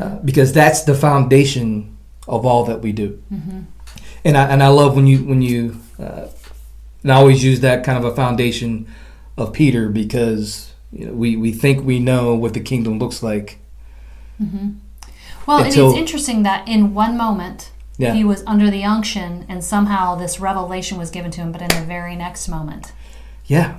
Uh, 0.01 0.15
because 0.29 0.49
that's 0.53 0.81
the 0.89 0.95
foundation 1.07 1.67
of 2.27 2.45
all 2.45 2.63
that 2.69 2.79
we 2.85 2.91
do. 3.03 3.07
Mm-hmm. 3.33 3.59
And 4.25 4.35
I 4.37 4.43
and 4.53 4.61
I 4.63 4.69
love 4.81 4.91
when 4.97 5.07
you 5.11 5.19
when 5.31 5.41
you 5.41 5.59
uh, 5.99 6.25
and 7.03 7.11
I 7.11 7.15
always 7.21 7.43
use 7.51 7.59
that 7.59 7.83
kind 7.85 7.97
of 8.01 8.05
a 8.11 8.15
foundation 8.15 8.71
of 9.37 9.51
Peter 9.51 9.89
because 9.89 10.73
you 10.91 11.05
know, 11.07 11.13
we 11.23 11.29
we 11.45 11.51
think 11.51 11.85
we 11.85 11.99
know 11.99 12.23
what 12.43 12.53
the 12.53 12.63
kingdom 12.71 12.93
looks 12.99 13.21
like. 13.23 13.47
Well, 15.47 15.63
Until- 15.63 15.89
it's 15.89 15.97
interesting 15.99 16.43
that 16.43 16.67
in 16.67 16.93
one 16.95 17.17
moment 17.17 17.71
Yeah. 17.97 18.13
he 18.13 18.23
was 18.23 18.43
under 18.47 18.71
the 18.71 18.83
unction, 18.95 19.45
and 19.49 19.63
somehow 19.63 20.15
this 20.15 20.39
revelation 20.39 20.97
was 20.97 21.09
given 21.11 21.31
to 21.31 21.41
him, 21.41 21.51
but 21.51 21.61
in 21.61 21.67
the 21.79 21.85
very 21.85 22.15
next 22.15 22.47
moment, 22.49 22.91
Yeah, 23.45 23.69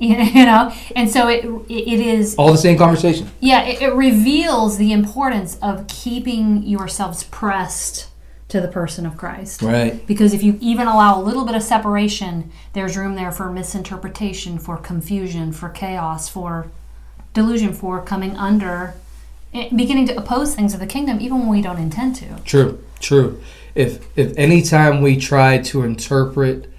you 0.34 0.46
know, 0.46 0.72
and 0.96 1.10
so 1.10 1.28
it 1.28 1.44
it 1.68 2.00
is 2.00 2.34
all 2.36 2.50
the 2.50 2.58
same 2.58 2.78
conversation. 2.78 3.30
yeah 3.40 3.64
it, 3.64 3.82
it 3.82 3.92
reveals 3.94 4.78
the 4.78 4.92
importance 4.92 5.58
of 5.60 5.86
keeping 5.88 6.62
yourselves 6.62 7.24
pressed 7.24 8.08
to 8.48 8.60
the 8.60 8.68
person 8.68 9.06
of 9.06 9.16
Christ. 9.16 9.62
Right. 9.62 10.04
Because 10.06 10.34
if 10.34 10.42
you 10.42 10.58
even 10.60 10.86
allow 10.86 11.20
a 11.20 11.22
little 11.22 11.44
bit 11.44 11.54
of 11.54 11.62
separation, 11.62 12.50
there's 12.72 12.96
room 12.96 13.14
there 13.14 13.30
for 13.30 13.50
misinterpretation, 13.50 14.58
for 14.58 14.76
confusion, 14.76 15.52
for 15.52 15.68
chaos, 15.68 16.28
for 16.28 16.68
delusion, 17.32 17.72
for 17.72 18.02
coming 18.02 18.36
under, 18.36 18.94
eh, 19.54 19.68
beginning 19.74 20.06
to 20.06 20.16
oppose 20.16 20.54
things 20.54 20.74
of 20.74 20.80
the 20.80 20.86
kingdom, 20.86 21.20
even 21.20 21.40
when 21.40 21.48
we 21.48 21.62
don't 21.62 21.78
intend 21.78 22.16
to. 22.16 22.40
True, 22.44 22.82
true. 23.00 23.40
If 23.74 24.06
if 24.16 24.32
any 24.36 24.62
time 24.62 25.00
we 25.00 25.16
try 25.16 25.58
to 25.58 25.82
interpret 25.82 26.72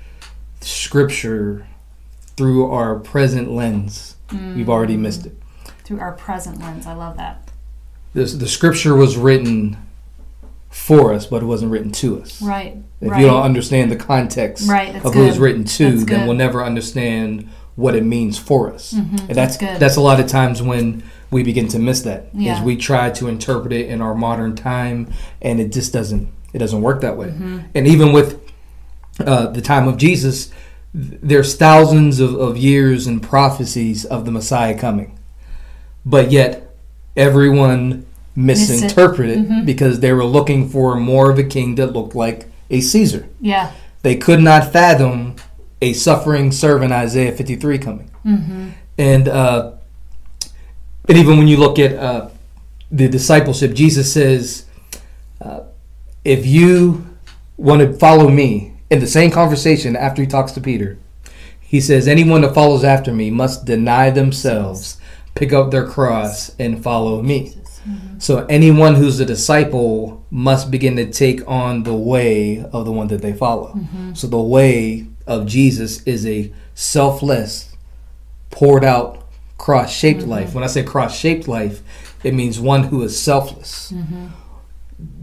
scripture 0.59 1.65
through 2.41 2.71
our 2.71 2.95
present 2.95 3.51
lens, 3.51 4.15
we've 4.31 4.67
already 4.67 4.97
missed 4.97 5.27
it. 5.27 5.35
Through 5.83 5.99
our 5.99 6.13
present 6.13 6.59
lens. 6.59 6.87
I 6.87 6.95
love 6.95 7.15
that. 7.17 7.51
This, 8.15 8.33
the 8.33 8.47
scripture 8.47 8.95
was 8.95 9.15
written 9.15 9.77
for 10.71 11.13
us, 11.13 11.27
but 11.27 11.43
it 11.43 11.45
wasn't 11.45 11.71
written 11.71 11.91
to 11.91 12.19
us. 12.19 12.41
Right. 12.41 12.77
If 12.99 13.11
right. 13.11 13.21
you 13.21 13.27
don't 13.27 13.43
understand 13.43 13.91
the 13.91 13.95
context 13.95 14.67
Right, 14.67 14.95
of 14.95 15.13
who 15.13 15.27
it's 15.27 15.37
good. 15.37 15.43
written 15.43 15.65
to, 15.65 15.91
That's 15.91 16.05
then 16.05 16.19
good. 16.21 16.25
we'll 16.29 16.35
never 16.35 16.63
understand 16.65 17.47
what 17.75 17.93
it 17.93 18.03
means 18.03 18.39
for 18.39 18.73
us. 18.73 18.91
and 18.93 19.19
that's 19.19 19.35
that's 19.35 19.57
good. 19.57 19.79
that's 19.79 19.97
a 19.97 20.01
lot 20.01 20.19
of 20.19 20.25
times 20.25 20.63
when 20.63 21.03
we 21.29 21.43
begin 21.43 21.67
to 21.67 21.77
miss 21.77 22.01
that. 22.01 22.29
Yeah. 22.33 22.57
Is 22.57 22.63
we 22.63 22.75
try 22.75 23.11
to 23.11 23.27
interpret 23.27 23.71
it 23.71 23.87
in 23.87 24.01
our 24.01 24.15
modern 24.15 24.55
time, 24.55 25.13
and 25.43 25.59
it 25.59 25.71
just 25.71 25.93
doesn't 25.93 26.27
it 26.53 26.57
doesn't 26.57 26.81
work 26.81 27.01
that 27.01 27.17
way. 27.17 27.27
Mm-hmm. 27.27 27.59
And 27.75 27.87
even 27.87 28.13
with 28.13 28.41
uh, 29.19 29.45
the 29.47 29.61
time 29.61 29.87
of 29.87 29.97
Jesus, 29.97 30.49
there's 30.93 31.55
thousands 31.55 32.19
of, 32.19 32.35
of 32.35 32.57
years 32.57 33.07
and 33.07 33.21
prophecies 33.23 34.03
of 34.05 34.25
the 34.25 34.31
Messiah 34.31 34.77
coming, 34.77 35.17
but 36.05 36.31
yet 36.31 36.69
everyone 37.15 38.05
misinterpreted 38.35 39.37
Mm-hmm. 39.39 39.65
because 39.65 39.99
they 39.99 40.13
were 40.13 40.23
looking 40.25 40.67
for 40.69 40.95
more 40.95 41.29
of 41.29 41.37
a 41.39 41.43
king 41.43 41.75
that 41.75 41.87
looked 41.93 42.15
like 42.15 42.47
a 42.69 42.81
Caesar. 42.81 43.27
yeah. 43.39 43.71
They 44.03 44.15
could 44.15 44.39
not 44.41 44.73
fathom 44.73 45.35
a 45.79 45.93
suffering 45.93 46.51
servant, 46.51 46.91
Isaiah 46.91 47.31
53, 47.33 47.77
coming. 47.77 48.09
Mm-hmm. 48.25 48.69
And 48.97 49.27
uh, 49.27 49.73
and 51.07 51.17
even 51.17 51.37
when 51.37 51.47
you 51.47 51.57
look 51.57 51.77
at 51.77 51.93
uh, 51.95 52.29
the 52.91 53.07
discipleship, 53.07 53.73
Jesus 53.73 54.11
says, 54.11 54.65
uh, 55.39 55.61
if 56.25 56.45
you 56.47 57.05
want 57.57 57.81
to 57.81 57.93
follow 57.93 58.27
me, 58.29 58.70
in 58.91 58.99
the 58.99 59.07
same 59.07 59.31
conversation 59.31 59.95
after 59.95 60.21
he 60.21 60.27
talks 60.27 60.51
to 60.51 60.61
Peter, 60.61 60.99
he 61.59 61.79
says, 61.79 62.07
anyone 62.07 62.41
that 62.41 62.53
follows 62.53 62.83
after 62.83 63.13
me 63.13 63.31
must 63.31 63.65
deny 63.65 64.09
themselves, 64.09 64.99
pick 65.33 65.53
up 65.53 65.71
their 65.71 65.87
cross, 65.87 66.53
and 66.59 66.83
follow 66.83 67.21
me. 67.21 67.55
Mm-hmm. 67.87 68.19
So 68.19 68.45
anyone 68.47 68.95
who's 68.95 69.21
a 69.21 69.25
disciple 69.25 70.23
must 70.29 70.69
begin 70.69 70.97
to 70.97 71.09
take 71.09 71.47
on 71.47 71.83
the 71.83 71.95
way 71.95 72.63
of 72.73 72.83
the 72.83 72.91
one 72.91 73.07
that 73.07 73.21
they 73.21 73.31
follow. 73.31 73.73
Mm-hmm. 73.73 74.13
So 74.13 74.27
the 74.27 74.41
way 74.41 75.07
of 75.25 75.47
Jesus 75.47 76.03
is 76.03 76.27
a 76.27 76.51
selfless, 76.75 77.73
poured 78.49 78.83
out, 78.83 79.25
cross 79.57 79.93
shaped 79.93 80.21
mm-hmm. 80.21 80.29
life. 80.29 80.53
When 80.53 80.65
I 80.65 80.67
say 80.67 80.83
cross 80.83 81.17
shaped 81.17 81.47
life, 81.47 81.81
it 82.25 82.33
means 82.33 82.59
one 82.59 82.83
who 82.83 83.01
is 83.03 83.19
selfless. 83.19 83.93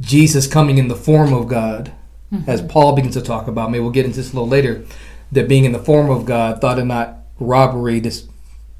Jesus 0.00 0.46
coming 0.46 0.78
in 0.78 0.88
the 0.88 0.96
form 0.96 1.34
of 1.34 1.46
God, 1.46 1.92
Mm-hmm. 2.32 2.50
as 2.50 2.60
Paul 2.60 2.94
begins 2.94 3.14
to 3.14 3.22
talk 3.22 3.46
about, 3.48 3.70
maybe 3.70 3.80
we'll 3.80 3.90
get 3.90 4.04
into 4.04 4.18
this 4.18 4.32
a 4.32 4.34
little 4.34 4.48
later, 4.48 4.84
that 5.32 5.48
being 5.48 5.64
in 5.64 5.72
the 5.72 5.78
form 5.78 6.10
of 6.10 6.26
God 6.26 6.60
thought 6.60 6.78
it 6.78 6.84
not 6.84 7.20
robbery 7.40 8.00
to 8.02 8.10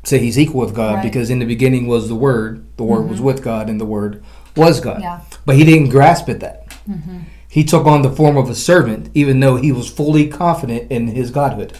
say 0.05 0.19
he's 0.19 0.39
equal 0.39 0.61
with 0.61 0.75
God 0.75 0.97
Right. 0.97 1.03
because 1.03 1.31
in 1.31 1.39
the 1.39 1.47
beginning 1.47 1.87
was 1.87 2.09
the 2.09 2.15
Word, 2.15 2.65
the 2.77 2.85
Word 2.85 3.09
was 3.09 3.19
mm-hmm. 3.19 3.27
with 3.27 3.43
God, 3.43 3.71
and 3.71 3.81
the 3.81 3.87
Word 3.87 4.23
was 4.57 4.81
God. 4.81 5.01
Yeah. 5.01 5.21
But 5.47 5.57
he 5.57 5.65
didn't 5.65 5.89
grasp 5.89 6.29
at 6.29 6.41
that. 6.41 6.69
Mm-hmm. 6.89 7.21
He 7.49 7.65
took 7.65 7.87
on 7.87 8.03
the 8.03 8.11
form 8.11 8.37
of 8.37 8.51
a 8.51 8.55
servant, 8.55 9.11
even 9.15 9.41
though 9.41 9.57
he 9.57 9.73
was 9.73 9.89
fully 9.89 10.29
confident 10.29 10.91
in 10.93 11.09
his 11.09 11.31
godhood. 11.31 11.73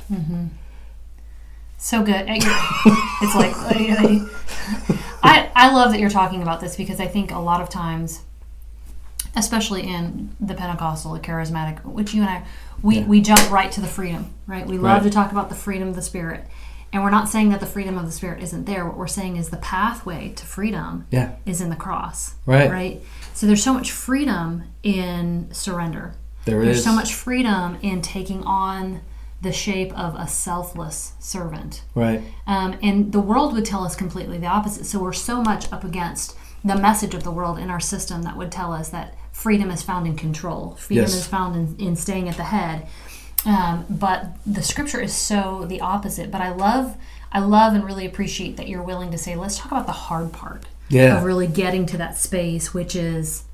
So 1.77 2.03
good. 2.03 2.25
It's 2.29 3.35
like 3.35 3.53
I 5.23 5.51
I 5.55 5.73
love 5.73 5.91
that 5.93 6.01
you're 6.01 6.09
talking 6.11 6.43
about 6.43 6.61
this 6.61 6.77
because 6.77 7.01
I 7.01 7.07
think 7.07 7.31
a 7.31 7.39
lot 7.39 7.61
of 7.61 7.69
times, 7.69 8.23
especially 9.39 9.83
in 9.83 10.31
the 10.41 10.55
Pentecostal, 10.55 11.13
the 11.15 11.21
charismatic, 11.21 11.85
which 11.85 12.13
you 12.15 12.23
and 12.23 12.31
I, 12.31 12.43
we, 12.83 12.99
Yeah. 12.99 13.05
we 13.07 13.21
jump 13.21 13.51
right 13.51 13.71
to 13.73 13.81
the 13.81 13.87
freedom, 13.87 14.33
right? 14.47 14.67
We 14.67 14.77
love 14.79 15.03
Right. 15.03 15.03
to 15.05 15.11
talk 15.11 15.33
about 15.33 15.49
the 15.49 15.55
freedom 15.55 15.89
of 15.89 15.95
the 15.97 16.03
spirit, 16.03 16.47
And 16.91 17.03
we're 17.05 17.11
not 17.11 17.29
saying 17.29 17.51
that 17.51 17.61
the 17.61 17.67
freedom 17.67 17.99
of 17.99 18.07
the 18.07 18.13
spirit 18.13 18.43
isn't 18.43 18.65
there. 18.65 18.87
What 18.87 18.97
we're 18.97 19.07
saying 19.09 19.37
is 19.37 19.51
the 19.51 19.59
pathway 19.59 20.31
to 20.31 20.47
freedom 20.47 21.05
Yeah. 21.11 21.33
is 21.45 21.61
in 21.61 21.69
the 21.69 21.77
cross. 21.77 22.37
Right. 22.47 22.71
Right? 22.71 23.03
So 23.35 23.47
there's 23.47 23.63
so 23.63 23.75
much 23.75 23.93
freedom 23.93 24.63
in 24.83 25.49
surrender. 25.53 26.15
There 26.47 26.63
There's 26.65 26.79
is. 26.79 26.85
so 26.85 26.93
much 26.95 27.13
freedom 27.13 27.77
in 27.83 28.01
taking 28.01 28.43
on 28.45 29.03
the 29.43 29.53
shape 29.53 29.93
of 29.99 30.15
a 30.15 30.27
selfless 30.27 31.13
servant. 31.19 31.83
Right. 31.95 32.23
Um, 32.47 32.77
and 32.83 33.13
the 33.13 33.21
world 33.21 33.53
would 33.53 33.67
tell 33.67 33.85
us 33.85 33.95
completely 33.95 34.39
the 34.39 34.47
opposite. 34.47 34.87
So 34.87 34.99
we're 34.99 35.13
so 35.13 35.43
much 35.43 35.71
up 35.71 35.85
against 35.85 36.37
the 36.65 36.75
message 36.75 37.15
of 37.15 37.23
the 37.23 37.31
world 37.31 37.59
in 37.59 37.69
our 37.69 37.81
system 37.81 38.23
that 38.23 38.39
would 38.39 38.51
tell 38.51 38.73
us 38.73 38.89
that 38.89 39.15
freedom 39.39 39.71
is 39.71 39.83
found 39.83 40.07
in 40.07 40.17
control, 40.17 40.75
freedom 40.81 41.05
Yes. 41.05 41.15
is 41.15 41.27
found 41.27 41.55
in, 41.79 41.87
in 41.87 41.95
staying 41.97 42.29
at 42.29 42.37
the 42.37 42.43
head. 42.45 42.87
Um, 43.47 43.87
but 43.89 44.27
the 44.45 44.63
scripture 44.65 45.01
is 45.01 45.15
so 45.15 45.65
the 45.69 45.81
opposite. 45.81 46.33
But 46.33 46.41
I 46.41 46.51
love, 46.51 46.97
I 47.31 47.39
love 47.39 47.73
and 47.75 47.85
really 47.85 48.05
appreciate 48.05 48.57
that 48.57 48.67
you're 48.69 48.83
willing 48.83 49.13
to 49.13 49.19
say, 49.19 49.37
let's 49.37 49.57
talk 49.57 49.71
about 49.71 49.87
the 49.87 49.93
hard 49.93 50.33
part 50.33 50.65
Yeah. 50.89 51.17
of 51.19 51.23
really 51.25 51.47
getting 51.47 51.87
to 51.87 51.97
that 51.99 52.19
space, 52.19 52.75
which 52.75 52.97
is 52.97 53.45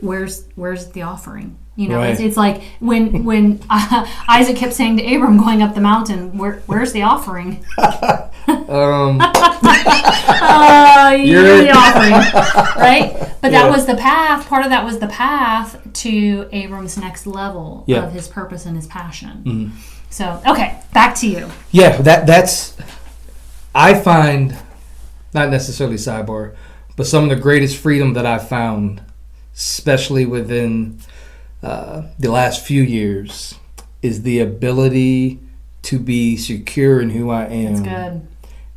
where's 0.00 0.46
where's 0.56 0.88
the 0.92 1.02
offering 1.02 1.56
you 1.74 1.88
know 1.88 2.02
it's, 2.02 2.18
Right. 2.20 2.28
it's 2.28 2.36
like 2.36 2.62
when 2.80 3.24
when 3.24 3.60
uh, 3.70 4.06
isaac 4.28 4.56
kept 4.56 4.72
saying 4.74 4.96
to 4.98 5.14
abram 5.14 5.38
going 5.38 5.62
up 5.62 5.74
the 5.74 5.80
mountain 5.80 6.36
where, 6.38 6.62
where's 6.66 6.92
the 6.92 7.02
offering 7.02 7.64
Um, 8.48 9.20
uh, 9.20 11.16
you're 11.18 11.58
the 11.62 11.70
offering 11.70 12.12
right 12.80 13.12
but 13.40 13.50
that 13.50 13.64
Yeah. 13.66 13.70
was 13.70 13.86
the 13.86 13.96
path 13.96 14.48
part 14.48 14.64
of 14.64 14.70
that 14.70 14.84
was 14.84 14.98
the 14.98 15.08
path 15.08 15.80
to 15.94 16.48
abram's 16.52 16.96
next 16.96 17.26
level 17.26 17.84
Yeah. 17.86 17.98
Mm-hmm. 17.98 18.06
of 18.06 18.12
his 18.12 18.28
purpose 18.28 18.66
and 18.66 18.76
his 18.76 18.86
passion 18.86 19.72
so 20.10 20.40
okay 20.46 20.80
back 20.94 21.14
to 21.16 21.26
you 21.28 21.50
yeah, 21.72 21.96
that 22.02 22.26
that's. 22.26 22.76
I 23.74 23.92
find, 23.92 24.56
not 25.34 25.50
necessarily 25.50 25.96
sidebar, 25.96 26.54
but 26.96 27.06
some 27.06 27.24
of 27.24 27.28
the 27.28 27.36
greatest 27.36 27.76
freedom 27.76 28.14
that 28.14 28.24
I've 28.24 28.48
found, 28.48 29.02
especially 29.56 30.26
within 30.26 30.98
uh, 31.62 32.02
the 32.18 32.30
last 32.30 32.64
few 32.64 32.82
years, 32.82 33.54
is 34.02 34.22
the 34.22 34.38
ability 34.38 35.40
to 35.82 35.98
be 35.98 36.36
secure 36.36 37.00
in 37.00 37.10
who 37.10 37.30
I 37.30 37.42
that's 37.42 37.80
am 37.80 37.82
good 37.84 38.28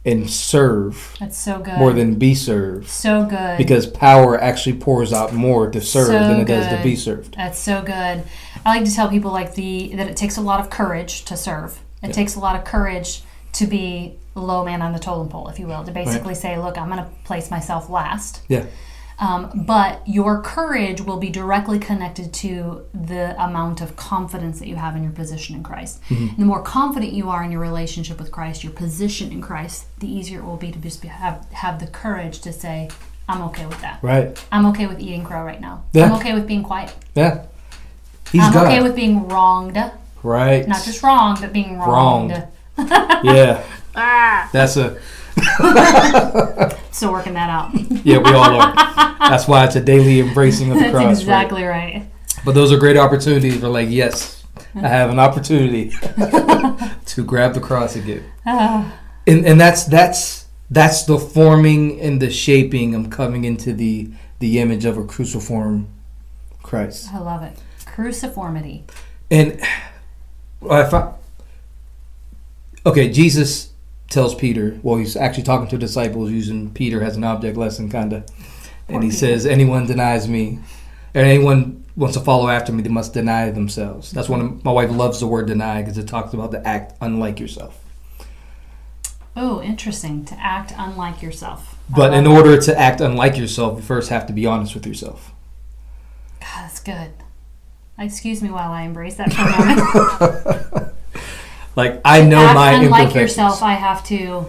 and 0.06 0.30
serve 0.30 1.16
that's 1.20 1.38
so 1.38 1.60
good 1.60 1.78
more 1.78 1.92
than 1.92 2.16
be 2.16 2.34
served. 2.34 2.88
so 2.88 3.26
good 3.26 3.58
Because 3.58 3.86
power 3.86 4.40
actually 4.40 4.78
pours 4.78 5.12
out 5.12 5.34
more 5.34 5.70
to 5.70 5.82
serve 5.82 6.08
So 6.08 6.14
than 6.14 6.40
it 6.40 6.46
does 6.46 6.68
to 6.68 6.82
be 6.82 6.96
served. 6.96 7.36
That's 7.36 7.60
so 7.60 7.82
good. 7.82 8.24
I 8.66 8.78
like 8.78 8.86
to 8.86 8.94
tell 8.94 9.10
people 9.10 9.32
like 9.32 9.56
the 9.56 9.94
that 9.96 10.08
it 10.08 10.16
takes 10.16 10.38
a 10.38 10.42
lot 10.42 10.60
of 10.60 10.70
courage 10.70 11.26
to 11.26 11.36
serve. 11.36 11.80
It 12.02 12.14
takes 12.14 12.36
a 12.36 12.40
lot 12.40 12.56
of 12.56 12.64
courage 12.64 13.24
to 13.54 13.68
be 13.68 14.16
low 14.36 14.64
man 14.64 14.82
on 14.82 14.94
the 14.94 15.00
totem 15.00 15.28
pole, 15.30 15.50
if 15.50 15.60
you 15.60 15.68
will, 15.68 15.84
to 15.84 15.92
basically 15.92 16.36
say, 16.36 16.58
"Look, 16.58 16.78
I'm 16.78 16.90
going 16.90 17.04
to 17.04 17.10
place 17.26 17.52
myself 17.52 17.90
last." 17.90 18.42
Yeah. 18.48 18.66
Um, 19.20 19.66
but 19.68 20.02
your 20.08 20.42
courage 20.42 21.02
will 21.02 21.18
be 21.18 21.30
directly 21.30 21.78
connected 21.78 22.34
to 22.36 22.86
the 22.94 23.36
amount 23.44 23.82
of 23.82 23.98
confidence 23.98 24.60
that 24.60 24.68
you 24.68 24.78
have 24.78 24.96
in 24.96 25.04
your 25.04 25.12
position 25.12 25.56
in 25.58 25.64
Christ. 25.64 26.02
Mm-hmm. 26.04 26.28
And 26.30 26.38
the 26.38 26.46
more 26.46 26.62
confident 26.64 27.12
you 27.12 27.30
are 27.30 27.44
in 27.44 27.52
your 27.52 27.60
relationship 27.60 28.18
with 28.18 28.32
Christ, 28.32 28.64
your 28.64 28.72
position 28.72 29.32
in 29.32 29.42
Christ, 29.42 29.88
the 30.00 30.08
easier 30.10 30.40
it 30.40 30.46
will 30.46 30.56
be 30.56 30.72
to 30.72 30.80
just 30.80 31.02
be, 31.02 31.10
have 31.10 31.46
have 31.52 31.80
the 31.80 31.88
courage 31.88 32.40
to 32.42 32.54
say, 32.54 32.90
"I'm 33.28 33.42
okay 33.44 33.66
with 33.66 33.82
that. 33.82 34.00
Right. 34.02 34.42
I'm 34.54 34.66
okay 34.68 34.88
with 34.88 35.02
eating 35.02 35.26
crow 35.26 35.44
right 35.44 35.60
now. 35.60 35.84
Yeah. 35.92 36.06
I'm 36.06 36.14
okay 36.14 36.34
with 36.34 36.48
being 36.48 36.64
quiet." 36.64 36.96
Yeah. 37.14 37.46
He's 38.32 38.44
I'm 38.44 38.54
God. 38.54 38.68
okay 38.68 38.82
with 38.82 38.96
being 38.96 39.28
wronged. 39.28 39.78
right. 40.24 40.66
Not 40.68 40.86
just 40.86 41.04
wrong, 41.04 41.38
but 41.42 41.52
being 41.52 41.78
wronged. 41.78 42.32
Wronged. 42.32 42.48
yeah. 43.26 43.64
Ah, 43.96 44.50
That's 44.54 44.78
a 44.78 44.98
still 46.92 47.12
working 47.12 47.34
that 47.34 47.50
out. 47.50 47.72
yeah. 48.06 48.18
We 48.18 48.32
all 48.32 48.60
are. 48.60 48.74
That's 49.30 49.48
why 49.48 49.66
it's 49.66 49.76
a 49.76 49.82
daily 49.82 50.20
embracing 50.20 50.70
of 50.72 50.76
the 50.78 50.84
That's 50.86 50.92
cross. 50.92 51.06
That's 51.08 51.20
exactly 51.22 51.64
right. 51.64 52.06
But 52.46 52.54
those 52.56 52.72
are 52.72 52.78
great 52.78 52.98
opportunities. 52.98 53.62
We're 53.62 53.70
like, 53.70 53.90
yes, 53.90 54.44
I 54.76 54.88
have 54.88 55.10
an 55.10 55.20
opportunity 55.20 55.90
to 57.06 57.24
grab 57.26 57.54
the 57.54 57.60
cross 57.60 57.96
again. 57.96 58.24
Ah, 58.46 58.98
And 59.28 59.46
and 59.46 59.60
that's 59.60 59.84
that's 59.86 60.46
that's 60.72 61.04
the 61.04 61.20
forming 61.20 62.00
and 62.00 62.22
the 62.22 62.30
shaping 62.32 62.96
of 62.96 63.10
coming 63.10 63.44
into 63.46 63.74
the 63.74 64.10
the 64.40 64.60
image 64.60 64.86
of 64.86 64.98
a 64.98 65.04
cruciform 65.04 65.88
Christ. 66.64 67.14
I 67.14 67.20
love 67.20 67.44
it. 67.44 67.58
Cruciformity. 67.86 68.84
And 69.30 69.60
I 70.70 70.86
found, 70.86 71.16
okay, 72.86 73.10
Jesus 73.12 73.70
tells 74.10 74.36
Peter, 74.36 74.80
well, 74.84 74.98
he's 74.98 75.16
actually 75.16 75.44
talking 75.44 75.68
to 75.68 75.78
disciples 75.78 76.32
using 76.32 76.72
Peter 76.72 77.04
as 77.04 77.16
an 77.16 77.24
object 77.24 77.58
lesson, 77.58 77.90
kind 77.90 78.14
of. 78.14 78.26
And 78.88 79.04
he 79.04 79.10
Peter. 79.10 79.20
says, 79.20 79.46
anyone 79.46 79.86
denies 79.86 80.28
me, 80.28 80.60
or 81.14 81.22
anyone 81.22 81.86
wants 81.96 82.18
to 82.18 82.24
follow 82.24 82.50
after 82.50 82.72
me, 82.72 82.82
they 82.82 82.90
must 82.90 83.14
deny 83.14 83.52
themselves. 83.52 84.12
That's 84.12 84.30
one 84.30 84.42
of 84.42 84.66
my 84.66 84.72
wife 84.72 84.90
loves 84.90 85.20
the 85.20 85.28
word 85.28 85.48
deny 85.48 85.82
because 85.82 85.98
it 85.98 86.08
talks 86.08 86.34
about 86.34 86.52
the 86.52 86.66
act 86.68 86.94
unlike 87.02 87.40
yourself. 87.40 87.84
Oh, 89.36 89.62
interesting. 89.62 90.26
To 90.26 90.36
act 90.40 90.74
unlike 90.78 91.22
yourself. 91.22 91.78
But 91.90 92.14
in 92.14 92.26
order 92.26 92.60
to 92.60 92.78
act 92.78 93.00
unlike 93.00 93.38
yourself, 93.38 93.78
you 93.78 93.84
first 93.84 94.10
have 94.10 94.26
to 94.28 94.34
be 94.34 94.46
honest 94.46 94.74
with 94.74 94.86
yourself. 94.86 95.32
God, 96.40 96.64
that's 96.64 96.80
good. 96.80 97.12
Excuse 97.98 98.42
me 98.42 98.50
while 98.50 98.72
I 98.72 98.84
embrace 98.84 99.16
that 99.16 99.34
for 99.34 99.42
a 99.42 100.72
moment. 100.72 100.94
Like 101.80 102.02
I 102.04 102.22
know 102.26 102.46
act 102.46 102.56
my 102.56 102.72
unlike 102.74 102.84
imperfections. 103.04 103.16
yourself, 103.38 103.64
I 103.64 103.74
have 103.74 104.04
to 104.08 104.46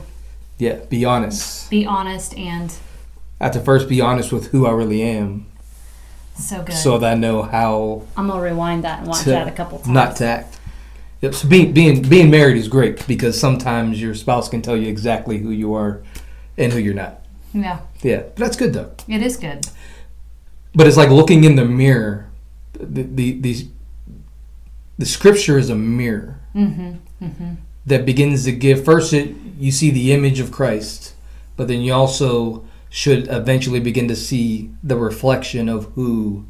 Yeah, 0.59 0.77
be 0.88 1.05
honest. 1.05 1.71
be 1.71 1.87
honest 1.87 2.37
and 2.37 2.75
I 3.40 3.45
have 3.45 3.53
to 3.55 3.61
first 3.61 3.88
be 3.88 4.01
honest 4.01 4.33
with 4.33 4.49
who 4.49 4.66
I 4.66 4.73
really 4.73 5.01
am, 5.03 5.47
so 6.35 6.62
good. 6.62 6.75
so 6.75 6.99
that 6.99 7.12
I 7.12 7.14
know 7.14 7.43
how 7.43 8.03
I'm 8.16 8.27
gonna 8.29 8.40
rewind 8.43 8.83
that 8.85 8.99
and 8.99 9.07
watch 9.09 9.21
to 9.23 9.31
that 9.31 9.47
a 9.47 9.53
couple 9.53 9.79
times. 9.79 9.88
not 9.95 10.16
to 10.16 10.25
act. 10.27 10.59
Yep. 11.23 11.35
So 11.35 11.49
being 11.49 11.73
being 11.73 12.03
being 12.03 12.31
married 12.31 12.57
is 12.57 12.66
great 12.66 13.07
because 13.07 13.38
sometimes 13.38 14.01
your 14.03 14.14
spouse 14.16 14.49
can 14.49 14.61
tell 14.61 14.77
you 14.77 14.88
exactly 14.88 15.38
who 15.38 15.51
you 15.51 15.73
are 15.75 16.03
and 16.59 16.73
who 16.73 16.81
you're 16.81 16.95
not. 16.95 17.25
Yeah, 17.55 17.79
Yeah, 18.03 18.23
but 18.23 18.37
that's 18.37 18.57
good 18.57 18.73
though. 18.73 18.90
it 19.07 19.23
is 19.23 19.37
good. 19.37 19.66
But 20.75 20.87
it's 20.88 20.97
like 20.97 21.11
looking 21.11 21.45
in 21.45 21.55
the 21.55 21.64
mirror. 21.64 22.27
The 22.73 23.03
the 23.05 23.40
the, 23.40 23.69
the 24.99 25.07
scripture 25.07 25.57
is 25.59 25.71
a 25.71 25.77
mirror 25.77 26.39
Mm-hmm. 26.54 27.24
Mm-hmm. 27.24 27.54
that 27.86 28.04
begins 28.04 28.44
to 28.44 28.52
give. 28.52 28.84
First, 28.84 29.12
it, 29.12 29.34
you 29.58 29.70
see 29.70 29.90
the 29.90 30.12
image 30.12 30.40
of 30.40 30.50
Christ, 30.50 31.14
but 31.56 31.68
then 31.68 31.80
you 31.80 31.92
also 31.92 32.64
should 32.88 33.28
eventually 33.28 33.78
begin 33.80 34.08
to 34.08 34.16
see 34.16 34.70
the 34.82 34.96
reflection 34.96 35.68
of 35.68 35.86
who 35.94 36.44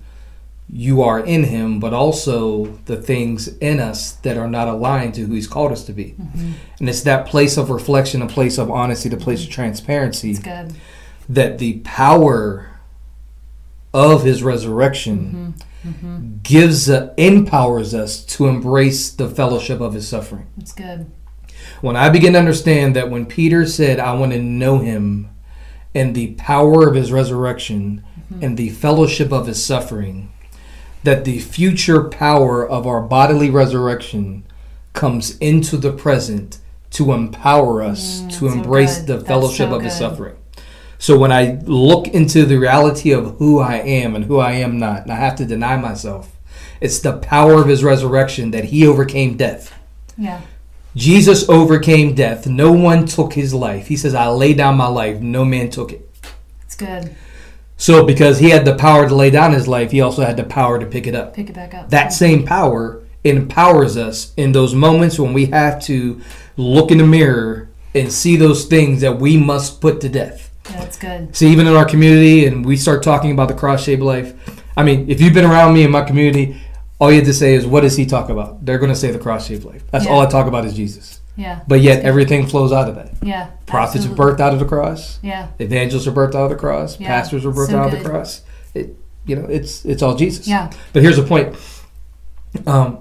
you 0.73 1.03
are 1.03 1.21
in 1.21 1.45
Him, 1.45 1.81
but 1.81 1.93
also 1.93 2.79
the 2.87 2.97
things 2.97 3.49
in 3.59 3.81
us 3.81 4.13
that 4.13 4.37
are 4.39 4.49
not 4.49 4.69
aligned 4.69 5.15
to 5.15 5.27
who 5.27 5.35
He's 5.35 5.49
called 5.49 5.73
us 5.73 5.85
to 5.85 5.93
be. 5.93 6.15
Mm-hmm. 6.19 6.53
And 6.79 6.89
it's 6.89 7.03
that 7.03 7.27
place 7.27 7.57
of 7.57 7.69
reflection, 7.71 8.23
a 8.23 8.27
place 8.29 8.57
of 8.57 8.71
honesty, 8.71 9.09
the 9.09 9.17
place 9.17 9.45
of 9.45 9.51
transparency 9.51 10.31
It's 10.31 10.39
good. 10.39 10.73
that 11.29 11.59
the 11.59 11.81
power 11.81 12.70
of 13.93 14.25
His 14.25 14.43
resurrection 14.43 15.55
Mm-hmm. 15.87 16.37
gives 16.43 16.91
uh, 16.91 17.15
empowers 17.17 17.95
us 17.95 18.23
to 18.27 18.47
embrace 18.49 19.09
the 19.09 19.27
fellowship 19.31 19.81
of 19.81 19.95
His 19.95 20.07
suffering. 20.07 20.47
It's 20.59 20.73
good. 20.73 21.11
When 21.81 21.97
I 21.97 22.11
begin 22.11 22.35
to 22.35 22.39
understand 22.39 22.95
that 22.97 23.09
when 23.11 23.25
Peter 23.25 23.65
said, 23.65 23.99
I 23.99 24.13
want 24.13 24.33
to 24.33 24.39
know 24.43 24.81
him 24.81 25.31
and 25.95 26.15
the 26.15 26.35
power 26.35 26.87
of 26.87 26.95
his 26.95 27.11
resurrection 27.13 28.05
and 28.43 28.59
the 28.59 28.69
fellowship 28.69 29.33
of 29.33 29.47
his 29.47 29.65
suffering, 29.65 30.31
that 31.03 31.25
the 31.25 31.39
future 31.39 32.05
power 32.05 32.69
of 32.69 32.87
our 32.87 33.01
bodily 33.01 33.49
resurrection 33.49 34.45
comes 34.93 35.39
into 35.39 35.79
the 35.79 35.93
present 35.93 36.59
to 36.91 37.13
empower 37.13 37.83
us 37.83 38.21
Mm, 38.21 38.33
to 38.39 38.49
embrace 38.49 38.99
good. 38.99 39.07
the 39.07 39.17
That's 39.17 39.29
fellowship 39.29 39.71
so 39.71 39.77
of 39.77 39.83
his 39.83 39.95
good. 39.95 39.99
suffering. 39.99 40.37
So 41.01 41.19
when 41.19 41.33
I 41.33 41.59
look 41.65 42.09
into 42.09 42.45
the 42.45 42.59
reality 42.59 43.11
of 43.11 43.39
who 43.39 43.59
I 43.59 43.77
am 43.77 44.15
and 44.15 44.27
who 44.27 44.39
I 44.39 44.53
am 44.53 44.79
not, 44.79 45.05
and 45.05 45.11
I 45.11 45.17
have 45.17 45.35
to 45.37 45.47
deny 45.47 45.79
myself, 45.79 46.37
it's 46.79 47.01
the 47.01 47.17
power 47.17 47.55
of 47.55 47.69
his 47.69 47.83
resurrection 47.83 48.51
that 48.51 48.65
he 48.65 48.87
overcame 48.87 49.39
death. 49.39 49.75
Yeah. 50.19 50.43
Jesus 50.95 51.49
overcame 51.49 52.15
death. 52.15 52.47
No 52.47 52.71
one 52.71 53.07
took 53.07 53.33
his 53.33 53.55
life. 53.55 53.87
He 53.87 53.97
says, 53.97 54.15
I 54.15 54.29
lay 54.29 54.53
down 54.53 54.77
my 54.77 54.89
life. 54.89 55.23
No 55.23 55.43
man 55.43 55.71
took 55.71 55.91
it. 55.91 56.07
It's 56.65 56.77
good. 56.77 57.17
So, 57.79 58.05
because 58.05 58.39
he 58.39 58.51
had 58.51 58.67
the 58.67 58.75
power 58.75 59.09
to 59.09 59.15
lay 59.15 59.31
down 59.31 59.55
his 59.55 59.67
life, 59.67 59.93
he 59.93 60.03
also 60.03 60.21
had 60.23 60.37
the 60.37 60.45
power 60.45 60.79
to 60.79 60.85
pick 60.85 61.07
it 61.07 61.15
up. 61.15 61.33
Pick 61.33 61.49
it 61.49 61.55
back 61.55 61.73
up. 61.73 61.89
That 61.89 62.13
same 62.13 62.45
power 62.45 63.03
empowers 63.25 63.97
us 63.97 64.35
in 64.37 64.53
those 64.53 64.75
moments 64.75 65.19
when 65.19 65.33
we 65.33 65.47
have 65.47 65.81
to 65.85 66.21
look 66.59 66.91
in 66.91 66.99
the 66.99 67.07
mirror 67.07 67.71
and 67.95 68.13
see 68.13 68.37
those 68.37 68.67
things 68.67 69.01
that 69.01 69.19
we 69.19 69.39
must 69.39 69.81
put 69.81 70.03
to 70.03 70.11
death. 70.11 70.50
Yeah, 70.69 70.81
that's 70.81 70.99
good. 70.99 71.35
See, 71.35 71.49
even 71.51 71.67
in 71.67 71.75
our 71.75 71.85
community, 71.85 72.47
and 72.47 72.65
we 72.65 72.77
start 72.77 73.03
talking 73.03 73.31
about 73.33 73.49
the 73.49 73.55
cross 73.55 73.83
shaped 73.85 74.03
life. 74.03 74.35
I 74.77 74.83
mean, 74.83 75.09
if 75.11 75.21
you've 75.21 75.35
been 75.35 75.45
around 75.45 75.75
me 75.75 75.83
in 75.85 75.91
my 75.91 76.03
community, 76.03 76.61
all 76.99 77.11
you 77.11 77.17
have 77.19 77.27
to 77.27 77.35
say 77.35 77.55
is, 77.55 77.67
What 77.67 77.81
does 77.81 77.97
he 77.97 78.05
talk 78.07 78.29
about? 78.29 78.65
They're 78.65 78.79
going 78.79 78.93
to 78.93 78.97
say 78.99 79.11
the 79.11 79.19
cross 79.19 79.47
shaped 79.47 79.65
life. 79.65 79.83
That's 79.91 80.05
Yeah. 80.05 80.11
all 80.13 80.21
I 80.21 80.27
talk 80.27 80.47
about 80.47 80.65
is 80.65 80.75
Jesus. 80.75 81.21
Yeah. 81.37 81.61
But 81.67 81.81
yet 81.81 82.05
everything 82.05 82.47
flows 82.47 82.73
out 82.73 82.89
of 82.89 82.95
that. 82.97 83.13
Yeah. 83.23 83.49
Prophets 83.67 84.05
absolutely. 84.05 84.25
are 84.25 84.35
birthed 84.37 84.41
out 84.41 84.53
of 84.53 84.59
the 84.59 84.67
cross. 84.67 85.19
Yeah. 85.23 85.49
Evangelists 85.59 86.07
are 86.07 86.13
birthed 86.13 86.35
out 86.35 86.45
of 86.45 86.51
the 86.51 86.57
cross. 86.57 87.01
Yeah, 87.01 87.09
Pastors 87.09 87.47
are 87.47 87.51
birthed 87.53 87.71
so 87.71 87.79
out 87.81 87.93
of 87.95 88.03
the 88.03 88.09
cross. 88.09 88.43
It, 88.75 88.97
you 89.25 89.37
know, 89.37 89.47
it's 89.47 89.85
it's 89.87 90.03
all 90.03 90.15
Jesus. 90.17 90.47
Yeah. 90.47 90.71
But 90.93 91.03
here's 91.03 91.17
the 91.17 91.23
point. 91.23 91.57
Um, 92.67 92.99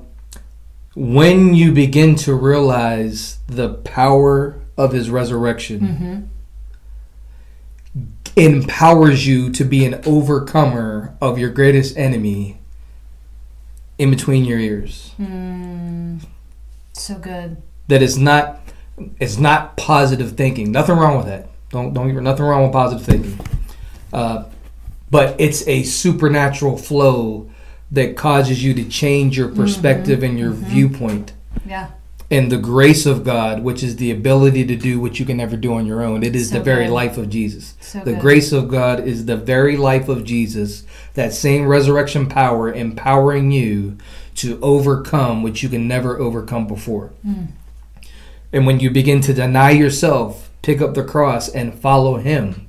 when 0.96 1.54
you 1.54 1.72
begin 1.72 2.16
to 2.18 2.34
realize 2.34 3.40
the 3.48 3.70
power 3.76 4.60
of 4.78 4.92
His 4.94 5.10
resurrection, 5.10 5.80
Mm-hmm. 5.82 6.20
Empowers 8.40 9.28
you 9.28 9.52
to 9.52 9.64
be 9.64 9.86
an 9.86 10.02
overcomer 10.06 11.16
of 11.22 11.38
your 11.38 11.50
greatest 11.50 11.98
enemy 11.98 12.60
in 13.98 14.10
between 14.10 14.46
your 14.46 14.60
ears. 14.60 15.14
Mm, 15.20 16.26
so 16.94 17.18
good. 17.18 17.58
That 17.88 18.02
is 18.02 18.18
not 18.18 18.62
it's 19.20 19.38
not 19.38 19.78
positive 19.78 20.34
thinking. 20.34 20.72
Nothing 20.72 20.98
wrong 20.98 21.18
with 21.18 21.28
that. 21.28 21.50
Don't 21.70 21.94
don't 21.94 22.24
nothing 22.24 22.46
wrong 22.46 22.64
with 22.64 22.72
positive 22.72 23.06
thinking. 23.06 23.40
Uh, 24.12 24.46
but 25.12 25.40
it's 25.40 25.68
a 25.68 25.84
supernatural 25.84 26.78
flow 26.78 27.50
that 27.92 28.16
causes 28.16 28.64
you 28.64 28.74
to 28.76 28.88
change 28.88 29.38
your 29.38 29.50
perspective 29.50 30.24
and 30.24 30.38
your 30.38 30.52
viewpoint. 30.52 31.34
Yeah. 31.66 31.90
And 32.32 32.52
the 32.52 32.58
grace 32.58 33.08
of 33.08 33.24
God, 33.24 33.64
which 33.64 33.82
is 33.82 33.96
the 33.96 34.12
ability 34.12 34.64
to 34.68 34.76
do 34.76 35.00
what 35.00 35.20
you 35.20 35.26
can 35.26 35.38
never 35.38 35.58
do 35.58 35.74
on 35.74 35.88
your 35.88 36.04
own, 36.04 36.22
it 36.22 36.36
is 36.36 36.50
So 36.50 36.60
the 36.60 36.64
very 36.64 36.86
good. 36.86 36.94
life 36.94 37.18
of 37.18 37.30
Jesus. 37.30 37.74
So 37.82 38.00
The 38.00 38.12
good. 38.12 38.22
grace 38.22 38.52
of 38.52 38.68
God 38.68 39.00
is 39.08 39.26
the 39.26 39.36
very 39.36 39.78
life 39.78 40.08
of 40.08 40.24
Jesus, 40.26 40.84
that 41.16 41.34
same 41.34 41.66
resurrection 41.66 42.28
power 42.28 42.72
empowering 42.72 43.52
you 43.52 43.98
to 44.36 44.60
overcome 44.62 45.42
what 45.42 45.64
you 45.64 45.70
can 45.70 45.88
never 45.88 46.20
overcome 46.20 46.68
before. 46.68 47.10
Mm. 47.28 47.48
And 48.54 48.66
when 48.68 48.80
you 48.80 48.92
begin 48.92 49.22
to 49.22 49.34
deny 49.34 49.72
yourself, 49.72 50.52
pick 50.62 50.82
up 50.82 50.94
the 50.94 51.04
cross, 51.04 51.50
and 51.50 51.74
follow 51.74 52.18
Him, 52.18 52.68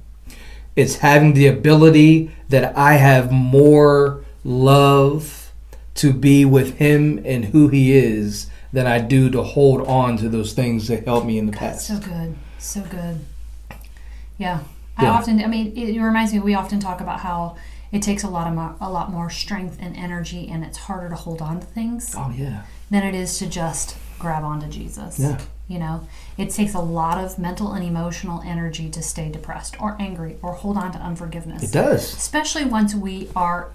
it's 0.74 0.96
having 0.96 1.34
the 1.34 1.46
ability 1.46 2.30
that 2.48 2.76
I 2.76 2.94
have 2.94 3.30
more 3.30 4.24
love 4.42 5.52
to 5.96 6.12
be 6.14 6.44
with 6.46 6.78
Him 6.78 7.20
and 7.26 7.46
who 7.46 7.68
He 7.68 7.92
is 7.92 8.49
than 8.72 8.86
I 8.86 8.98
do 9.00 9.30
to 9.30 9.42
hold 9.42 9.86
on 9.86 10.16
to 10.18 10.28
those 10.28 10.52
things 10.52 10.88
that 10.88 11.04
helped 11.04 11.26
me 11.26 11.38
in 11.38 11.46
the 11.46 11.52
past. 11.52 11.86
so 11.88 11.98
good. 11.98 12.36
So 12.58 12.82
good. 12.82 13.20
Yeah. 14.38 14.60
I 14.96 15.04
Yeah. 15.04 15.10
often, 15.12 15.42
I 15.42 15.46
mean, 15.46 15.72
it, 15.76 15.96
it 15.96 16.00
reminds 16.02 16.32
me, 16.32 16.38
we 16.40 16.54
often 16.54 16.80
talk 16.80 17.00
about 17.00 17.20
how 17.20 17.56
it 17.92 18.02
takes 18.02 18.22
a 18.22 18.28
lot 18.28 18.46
of 18.46 18.54
mo- 18.54 18.76
a 18.80 18.90
lot 18.90 19.10
more 19.10 19.30
strength 19.30 19.76
and 19.80 19.96
energy 19.96 20.48
and 20.48 20.62
it's 20.64 20.78
harder 20.78 21.08
to 21.08 21.16
hold 21.16 21.42
on 21.42 21.60
to 21.60 21.66
things 21.66 22.14
Oh, 22.16 22.32
yeah. 22.36 22.62
than 22.90 23.02
it 23.02 23.14
is 23.14 23.38
to 23.38 23.46
just 23.46 23.96
grab 24.18 24.44
onto 24.44 24.68
Jesus. 24.68 25.18
Yeah. 25.18 25.38
You 25.66 25.78
know, 25.78 26.06
it 26.36 26.50
takes 26.50 26.74
a 26.74 26.80
lot 26.80 27.22
of 27.24 27.38
mental 27.38 27.72
and 27.72 27.84
emotional 27.84 28.42
energy 28.44 28.88
to 28.90 29.02
stay 29.02 29.28
depressed 29.30 29.80
or 29.80 29.96
angry 30.00 30.36
or 30.42 30.52
hold 30.54 30.76
on 30.76 30.92
to 30.92 30.98
unforgiveness. 30.98 31.62
It 31.62 31.72
does. 31.72 32.12
especially 32.14 32.64
once 32.64 32.94
we 32.94 33.28
are 33.34 33.70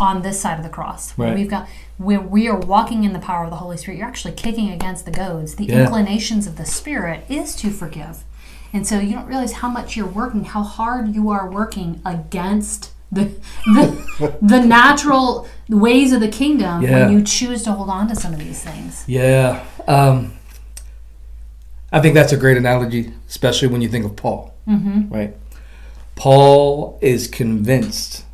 on 0.00 0.22
this 0.22 0.40
side 0.40 0.56
of 0.58 0.62
the 0.64 0.70
cross 0.70 1.12
where 1.12 1.28
Right. 1.28 1.36
we've 1.38 1.50
got 1.50 1.68
where 1.98 2.20
we 2.20 2.46
are 2.48 2.56
walking 2.58 3.04
in 3.04 3.12
the 3.12 3.18
power 3.18 3.44
of 3.44 3.50
the 3.50 3.56
holy 3.56 3.76
spirit 3.76 3.98
you're 3.98 4.06
actually 4.06 4.34
kicking 4.34 4.70
against 4.70 5.04
the 5.04 5.10
goads 5.10 5.54
the 5.56 5.64
Yeah. 5.64 5.82
inclinations 5.82 6.46
of 6.46 6.56
the 6.56 6.64
spirit 6.64 7.24
is 7.28 7.54
to 7.56 7.70
forgive 7.70 8.24
and 8.72 8.86
so 8.86 8.98
you 9.00 9.14
don't 9.14 9.26
realize 9.26 9.54
how 9.54 9.68
much 9.68 9.96
you're 9.96 10.06
working 10.06 10.44
how 10.44 10.62
hard 10.62 11.14
you 11.14 11.30
are 11.30 11.48
working 11.50 12.00
against 12.04 12.92
the 13.10 13.30
the, 13.74 14.36
the 14.42 14.60
natural 14.64 15.48
ways 15.68 16.12
of 16.12 16.20
the 16.20 16.28
kingdom 16.28 16.82
Yeah. 16.82 17.06
when 17.06 17.18
you 17.18 17.24
choose 17.24 17.62
to 17.64 17.72
hold 17.72 17.88
on 17.90 18.08
to 18.08 18.14
some 18.14 18.32
of 18.32 18.38
these 18.38 18.62
things 18.62 19.04
Yeah. 19.06 19.64
Um, 19.86 20.32
I 21.90 22.00
think 22.00 22.12
that's 22.14 22.32
a 22.32 22.36
great 22.36 22.58
analogy, 22.58 23.14
especially 23.28 23.68
when 23.68 23.80
you 23.80 23.88
think 23.88 24.04
of 24.04 24.14
Paul, 24.14 24.54
mm-hmm. 24.68 25.08
right? 25.12 25.34
Paul 26.16 26.98
is 27.00 27.26
convinced 27.28 28.24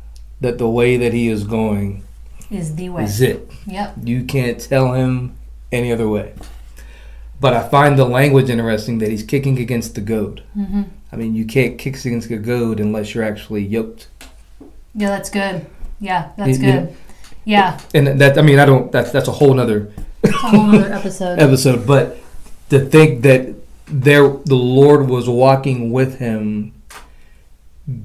that 0.45 0.57
the 0.57 0.69
way 0.79 0.91
that 1.03 1.13
he 1.13 1.25
is 1.35 1.43
going 1.43 2.03
is 2.49 2.75
the 2.75 2.87
way 2.89 3.03
is 3.03 3.21
it. 3.21 3.39
yep 3.77 3.89
You 4.11 4.19
can't 4.35 4.59
tell 4.59 4.93
him 4.93 5.13
any 5.71 5.89
other 5.95 6.07
way. 6.07 6.33
But 7.43 7.51
I 7.53 7.61
find 7.67 7.91
the 7.99 8.05
language 8.19 8.49
interesting 8.49 8.99
that 8.99 9.09
he's 9.13 9.23
kicking 9.33 9.57
against 9.59 9.95
the 9.95 10.01
goad. 10.01 10.43
mm-hmm. 10.55 10.83
I 11.11 11.15
mean, 11.17 11.33
you 11.39 11.45
can't 11.45 11.77
kick 11.77 11.95
against 12.05 12.27
the 12.29 12.37
goad 12.37 12.79
unless 12.79 13.13
you're 13.13 13.23
actually 13.33 13.63
yoked. 13.77 14.07
yeah 15.01 15.09
that's 15.15 15.29
good 15.29 15.65
yeah 16.09 16.21
that's 16.37 16.57
You- 16.59 16.65
you 16.65 16.71
good 16.71 16.85
yeah 17.45 17.69
And 17.93 18.05
that, 18.21 18.37
I 18.37 18.41
mean, 18.41 18.59
I 18.59 18.65
don't, 18.65 18.91
that's, 18.91 19.11
that's 19.15 19.27
a 19.33 19.35
whole 19.39 19.53
nother 19.53 19.79
it's 20.23 20.33
a 20.33 20.37
whole 20.37 20.69
other 20.75 20.91
episode 20.99 21.35
episode, 21.47 21.85
but 21.93 22.17
to 22.71 22.77
think 22.93 23.21
that 23.27 23.41
there 24.07 24.27
the 24.53 24.55
Lord 24.81 25.01
was 25.15 25.25
walking 25.29 25.91
with 25.97 26.17
him, 26.25 26.73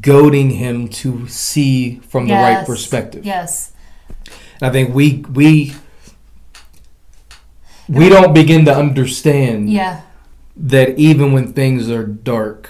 goading 0.01 0.51
him 0.51 0.89
to 0.89 1.27
see 1.29 2.01
from 2.01 2.29
the 2.29 2.35
right 2.35 2.67
perspective. 2.67 3.25
yes 3.25 3.73
And 4.61 4.69
I 4.69 4.71
think 4.71 4.95
we 4.95 5.25
we 5.33 5.75
we 7.89 8.09
don't 8.09 8.33
begin 8.35 8.65
to 8.67 8.75
understand 8.75 9.71
yeah 9.71 10.03
that 10.57 10.99
even 10.99 11.33
when 11.33 11.53
things 11.55 11.89
are 11.91 12.05
dark 12.05 12.69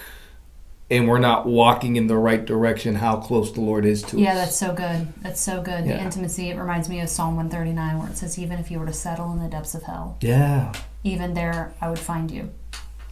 and 0.89 1.07
we're 1.07 1.19
not 1.19 1.45
walking 1.45 1.95
in 1.95 2.07
the 2.07 2.17
right 2.17 2.45
direction, 2.45 2.95
how 2.95 3.15
close 3.17 3.51
the 3.53 3.61
Lord 3.61 3.85
is 3.85 4.01
to 4.03 4.19
Yeah, 4.19 4.31
us. 4.31 4.35
that's 4.37 4.57
so 4.57 4.73
good. 4.73 5.07
That's 5.21 5.39
so 5.39 5.61
good. 5.61 5.85
The 5.85 6.01
intimacy, 6.01 6.49
it 6.49 6.57
reminds 6.57 6.89
me 6.89 6.99
of 6.99 7.07
Psalm 7.09 7.37
139, 7.37 7.97
where 7.99 8.09
it 8.09 8.17
says, 8.17 8.37
Even 8.37 8.59
if 8.59 8.69
you 8.69 8.77
were 8.79 8.85
to 8.85 8.93
settle 8.93 9.31
in 9.31 9.39
the 9.39 9.47
depths 9.47 9.73
of 9.73 9.83
hell, 9.83 10.17
yeah. 10.21 10.73
even 11.05 11.33
there 11.33 11.73
I 11.81 11.89
would 11.89 11.99
find 11.99 12.29
you. 12.29 12.49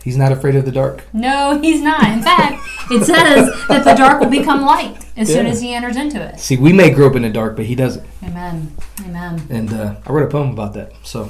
He's 0.03 0.15
not 0.17 0.31
afraid 0.31 0.55
of 0.55 0.65
the 0.65 0.71
dark. 0.71 1.03
No, 1.13 1.59
he's 1.59 1.81
not. 1.81 2.03
In 2.05 2.21
fact, 2.21 2.61
it 2.89 3.03
says 3.05 3.51
that 3.67 3.83
the 3.83 3.93
dark 3.95 4.21
will 4.21 4.29
become 4.29 4.61
light 4.61 4.97
as 5.17 5.27
soon 5.27 5.45
as 5.45 5.61
he 5.61 5.73
enters 5.73 5.97
into 5.97 6.21
it. 6.21 6.39
See, 6.39 6.55
we 6.57 6.71
may 6.71 6.89
grow 6.89 7.07
up 7.09 7.15
in 7.15 7.23
the 7.23 7.29
dark, 7.29 7.55
but 7.57 7.65
he 7.65 7.75
doesn't. 7.75 8.07
Amen. 8.23 8.71
Amen. 9.05 9.41
And 9.49 9.73
uh, 9.73 9.95
I 10.05 10.11
wrote 10.11 10.23
a 10.25 10.29
poem 10.31 10.51
about 10.51 10.73
that. 10.75 10.93
So 11.03 11.29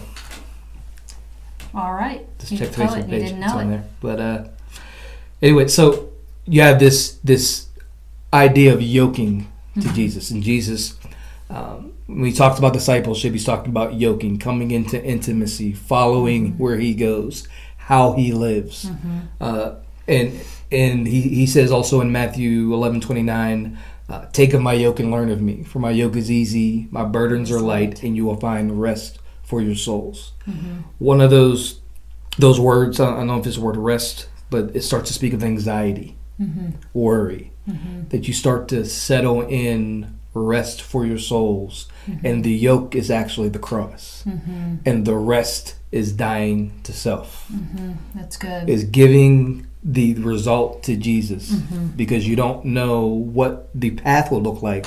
All 1.74 1.94
right. 1.94 2.26
Just 2.40 2.58
check 2.58 2.72
the. 2.72 2.84
You 2.84 3.04
page. 3.04 3.32
It's 3.32 3.52
on 3.54 3.68
it. 3.68 3.70
there. 3.70 3.84
But 4.02 4.20
uh, 4.20 4.48
anyway, 5.42 5.68
so 5.68 6.10
you 6.46 6.62
have 6.62 6.80
this 6.80 7.14
this 7.24 7.68
idea 8.34 8.74
of 8.74 8.82
yoking 8.82 9.52
to 9.76 9.80
Mm-hmm. 9.82 9.94
Jesus, 9.96 10.32
and 10.32 10.44
Jesus. 10.44 10.96
Um, 11.50 11.94
when 12.08 12.26
he 12.26 12.34
talks 12.34 12.58
about 12.60 12.74
discipleship, 12.74 13.34
he's 13.34 13.46
talking 13.46 13.70
about 13.72 13.94
yoking, 13.94 14.38
coming 14.40 14.72
into 14.72 15.04
intimacy, 15.04 15.74
following 15.74 16.50
Mm-hmm. 16.54 16.58
where 16.64 16.78
he 16.78 16.94
goes, 16.96 17.48
how 17.90 18.14
he 18.14 18.32
lives, 18.32 18.88
uh, 19.42 19.76
and 20.08 20.40
and 20.72 21.08
he, 21.08 21.22
he 21.22 21.46
says 21.48 21.72
also 21.72 22.00
in 22.02 22.12
Matthew 22.12 22.72
eleven 22.74 23.02
twenty 23.02 23.24
nine. 23.24 23.78
Uh, 24.08 24.26
Take 24.32 24.54
of 24.54 24.62
my 24.62 24.74
yoke 24.74 25.00
and 25.00 25.12
learn 25.12 25.30
of 25.30 25.40
me, 25.40 25.64
for 25.64 25.78
my 25.80 25.92
yoke 25.92 26.16
is 26.16 26.32
easy, 26.32 26.88
my 26.90 27.04
burdens 27.04 27.52
are 27.52 27.60
light, 27.60 28.02
and 28.04 28.16
you 28.16 28.26
will 28.26 28.40
find 28.40 28.82
rest 28.82 29.20
for 29.44 29.62
your 29.62 29.76
souls. 29.76 30.32
One 31.00 31.22
of 31.22 31.30
those 31.30 31.80
those 32.38 32.60
words, 32.60 33.00
I 33.00 33.06
don't 33.06 33.28
know 33.28 33.40
if 33.40 33.46
it's 33.46 33.58
the 33.58 33.62
word 33.64 33.78
rest, 33.78 34.28
but 34.50 34.76
it 34.76 34.82
starts 34.84 35.08
to 35.10 35.14
speak 35.14 35.34
of 35.34 35.44
anxiety, 35.44 36.16
worry, 36.94 37.52
that 38.10 38.28
you 38.28 38.34
start 38.34 38.68
to 38.70 38.84
settle 38.86 39.42
in 39.42 40.19
rest 40.34 40.82
for 40.82 41.06
your 41.06 41.18
souls, 41.18 41.88
mm-hmm. 42.08 42.26
and 42.26 42.44
the 42.44 42.52
yoke 42.54 42.96
is 42.96 43.10
actually 43.12 43.50
the 43.50 43.60
cross, 43.60 44.24
mm-hmm. 44.28 44.76
and 44.86 45.06
the 45.06 45.16
rest 45.16 45.76
is 45.92 46.14
dying 46.14 46.80
to 46.84 46.94
self, 46.94 47.48
mm-hmm. 47.52 47.94
That's 48.16 48.38
good. 48.38 48.70
is 48.70 48.84
giving 48.84 49.68
the 49.84 50.14
result 50.16 50.84
to 50.84 50.96
Jesus 50.98 51.52
because 51.96 52.28
you 52.28 52.36
don't 52.36 52.66
know 52.66 53.06
what 53.08 53.70
the 53.74 53.92
path 53.92 54.30
will 54.32 54.42
look 54.42 54.62
like, 54.62 54.86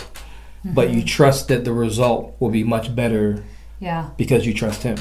but 0.65 0.91
you 0.91 1.03
trust 1.03 1.49
that 1.49 1.65
the 1.65 1.73
result 1.73 2.37
will 2.39 2.51
be 2.51 2.63
much 2.63 2.95
better 2.95 3.43
yeah. 3.81 4.11
because 4.17 4.47
you 4.47 4.55
trust 4.55 4.83
Him. 4.83 4.99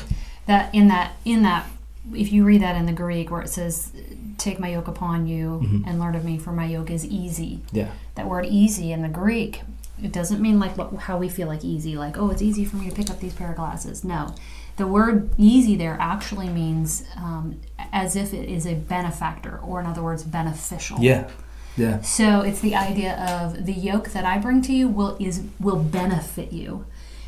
That 0.48 0.74
in 0.74 0.88
that 0.88 1.14
in 1.26 1.44
that 1.44 1.68
if 2.16 2.32
you 2.32 2.44
read 2.46 2.62
that 2.62 2.76
in 2.76 2.86
the 2.88 2.94
Greek 2.94 3.30
where 3.30 3.42
it 3.42 3.50
says 3.50 3.92
take 4.38 4.60
my 4.60 4.70
yoke 4.70 4.88
upon 4.88 5.28
you 5.28 5.62
Mhm. 5.64 5.84
and 5.86 6.00
learn 6.00 6.16
of 6.16 6.26
me 6.26 6.38
for 6.40 6.52
my 6.52 6.66
yoke 6.66 6.90
is 6.90 7.06
easy. 7.06 7.62
Yeah. 7.72 7.90
That 8.16 8.28
word 8.28 8.46
easy 8.48 8.92
in 8.92 9.04
the 9.04 9.08
Greek 9.10 9.62
it 10.04 10.12
doesn't 10.12 10.42
mean 10.42 10.60
like 10.60 10.78
what, 10.78 10.94
how 11.04 11.18
we 11.18 11.30
feel 11.30 11.48
like 11.48 11.64
easy 11.64 11.96
like 11.96 12.18
oh 12.18 12.30
it's 12.30 12.42
easy 12.42 12.66
for 12.66 12.78
me 12.78 12.90
to 12.90 12.96
pick 12.96 13.10
up 13.10 13.20
these 13.20 13.34
pair 13.34 13.50
of 13.52 13.56
glasses. 13.56 14.04
No. 14.04 14.34
The 14.78 14.88
word 14.88 15.30
easy 15.38 15.76
there 15.76 15.98
actually 16.00 16.50
means 16.50 17.04
um, 17.18 17.60
as 17.92 18.16
if 18.16 18.34
it 18.34 18.50
is 18.50 18.66
a 18.66 18.74
benefactor 18.76 19.60
or 19.60 19.80
in 19.80 19.86
other 19.86 20.02
words 20.02 20.24
beneficial. 20.24 20.98
Yeah. 21.00 21.30
Yeah. 21.78 22.02
So 22.02 22.42
it's 22.42 22.60
the 22.62 22.76
idea 22.76 23.16
of 23.16 23.66
the 23.66 23.74
yoke 23.74 24.10
that 24.10 24.26
I 24.26 24.38
bring 24.40 24.62
to 24.64 24.74
you 24.74 24.88
will 24.88 25.18
is 25.20 25.44
will 25.60 25.78
benefit 25.80 26.52
you. 26.52 26.86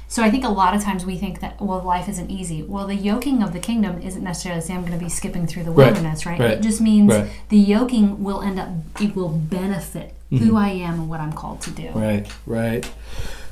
So 0.07 0.21
I 0.21 0.29
think 0.29 0.43
a 0.43 0.49
lot 0.49 0.75
of 0.75 0.83
times 0.83 1.05
we 1.05 1.17
think 1.17 1.39
that 1.41 1.59
well 1.61 1.81
life 1.81 2.07
isn't 2.09 2.29
easy. 2.29 2.61
Well, 2.63 2.87
the 2.87 2.95
yoking 2.95 3.41
of 3.43 3.51
the 3.53 3.59
kingdom 3.59 4.01
isn't 4.01 4.23
necessarily 4.23 4.61
saying 4.61 4.79
I'm 4.79 4.85
going 4.85 4.97
to 4.97 5.03
be 5.03 5.09
skipping 5.09 5.47
through 5.47 5.63
the 5.63 5.71
Right, 5.71 5.91
wilderness, 5.93 6.25
right? 6.25 6.39
right, 6.39 6.51
It 6.51 6.61
just 6.61 6.81
means 6.81 7.11
right. 7.13 7.29
the 7.49 7.57
yoking 7.57 8.23
will 8.23 8.41
end 8.41 8.59
up 8.59 8.69
it 9.01 9.15
will 9.15 9.29
benefit 9.29 10.13
who 10.39 10.57
I 10.57 10.69
am 10.69 10.93
and 11.01 11.09
what 11.09 11.19
I'm 11.19 11.33
called 11.33 11.61
to 11.61 11.71
do. 11.71 11.83
Mm-hmm. 11.83 11.99
Right, 11.99 12.27
right. 12.45 12.91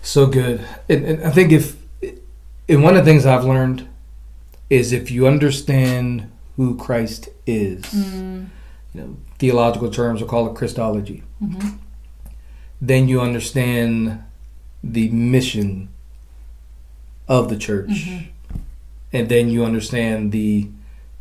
So 0.02 0.26
good. 0.26 0.66
And, 0.90 1.06
and 1.06 1.24
I 1.24 1.30
think 1.32 1.52
if, 1.52 1.76
and 2.68 2.84
one 2.84 2.96
of 2.98 3.06
the 3.06 3.12
things 3.12 3.26
I've 3.26 3.44
learned 3.46 3.88
is 4.70 4.92
if 4.92 5.12
you 5.12 5.28
understand 5.28 6.32
who 6.56 6.76
Christ 6.78 7.30
is. 7.46 7.84
Mm. 7.86 8.48
You 8.94 9.02
know, 9.02 9.18
theological 9.40 9.90
terms 9.90 10.22
will 10.22 10.28
call 10.28 10.50
it 10.50 10.56
Christology. 10.56 11.24
Mhm. 11.42 11.78
Then 12.82 13.08
you 13.08 13.22
understand 13.22 14.22
the 14.84 15.10
mission 15.10 15.90
of 17.28 17.50
the 17.50 17.56
church, 17.58 17.90
Mhm. 17.90 18.28
and 19.14 19.30
then 19.30 19.50
you 19.50 19.64
understand 19.64 20.32
the 20.32 20.68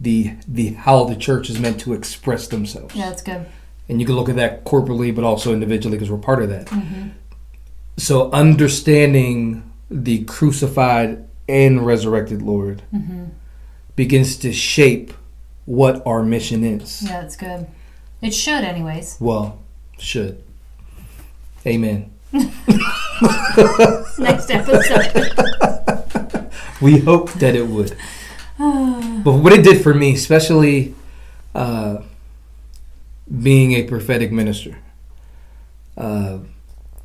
the 0.01 0.33
the 0.49 0.71
how 0.71 1.05
the 1.05 1.15
church 1.15 1.49
is 1.51 1.61
meant 1.61 1.79
to 1.81 1.93
express 1.93 2.49
themselves. 2.49 2.97
Yeah, 2.97 3.11
that's 3.11 3.23
good. 3.23 3.47
And 3.91 4.01
you 4.01 4.07
can 4.07 4.15
look 4.15 4.29
at 4.29 4.37
that 4.37 4.65
corporately, 4.65 5.15
but 5.15 5.25
also 5.25 5.53
individually 5.53 5.97
because 5.97 6.11
we're 6.11 6.19
part 6.19 6.43
of 6.43 6.49
that. 6.51 6.69
hmm 6.69 7.09
So 7.97 8.31
understanding 8.31 9.65
the 9.91 10.25
crucified 10.25 11.27
and 11.49 11.85
resurrected 11.85 12.41
Lord 12.43 12.83
hmm 12.91 13.25
begins 13.97 14.37
to 14.39 14.53
shape 14.53 15.13
what 15.67 16.03
our 16.07 16.23
mission 16.23 16.65
is. 16.65 17.03
Yeah, 17.03 17.21
that's 17.21 17.37
good. 17.37 17.67
It 18.23 18.33
should, 18.33 18.65
anyways. 18.65 19.17
Well, 19.21 19.59
should. 19.99 20.43
Amen. 21.67 22.11
Next 24.19 24.51
episode. 24.51 25.37
We 26.81 26.99
hope 27.01 27.33
that 27.35 27.55
it 27.55 27.67
would. 27.67 27.95
But 29.25 29.33
what 29.33 29.53
it 29.53 29.63
did 29.63 29.83
for 29.83 29.93
me, 29.93 30.15
especially 30.15 30.95
uh, 31.55 31.99
being 33.31 33.73
a 33.73 33.83
prophetic 33.85 34.33
minister, 34.33 34.79
uh, 35.97 36.39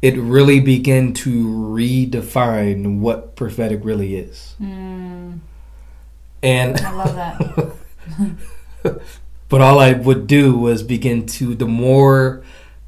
it 0.02 0.18
really 0.18 0.60
began 0.60 1.14
to 1.14 1.46
redefine 1.48 3.00
what 3.00 3.36
prophetic 3.36 3.80
really 3.84 4.16
is. 4.16 4.56
mm, 4.62 5.40
And 6.44 6.78
I 6.78 6.92
love 6.92 7.16
that. 7.16 7.76
but 9.50 9.62
all 9.62 9.80
I 9.80 9.94
would 9.94 10.28
do 10.28 10.58
was 10.58 10.84
begin 10.84 11.26
to 11.28 11.56
the 11.56 11.66
more 11.68 12.44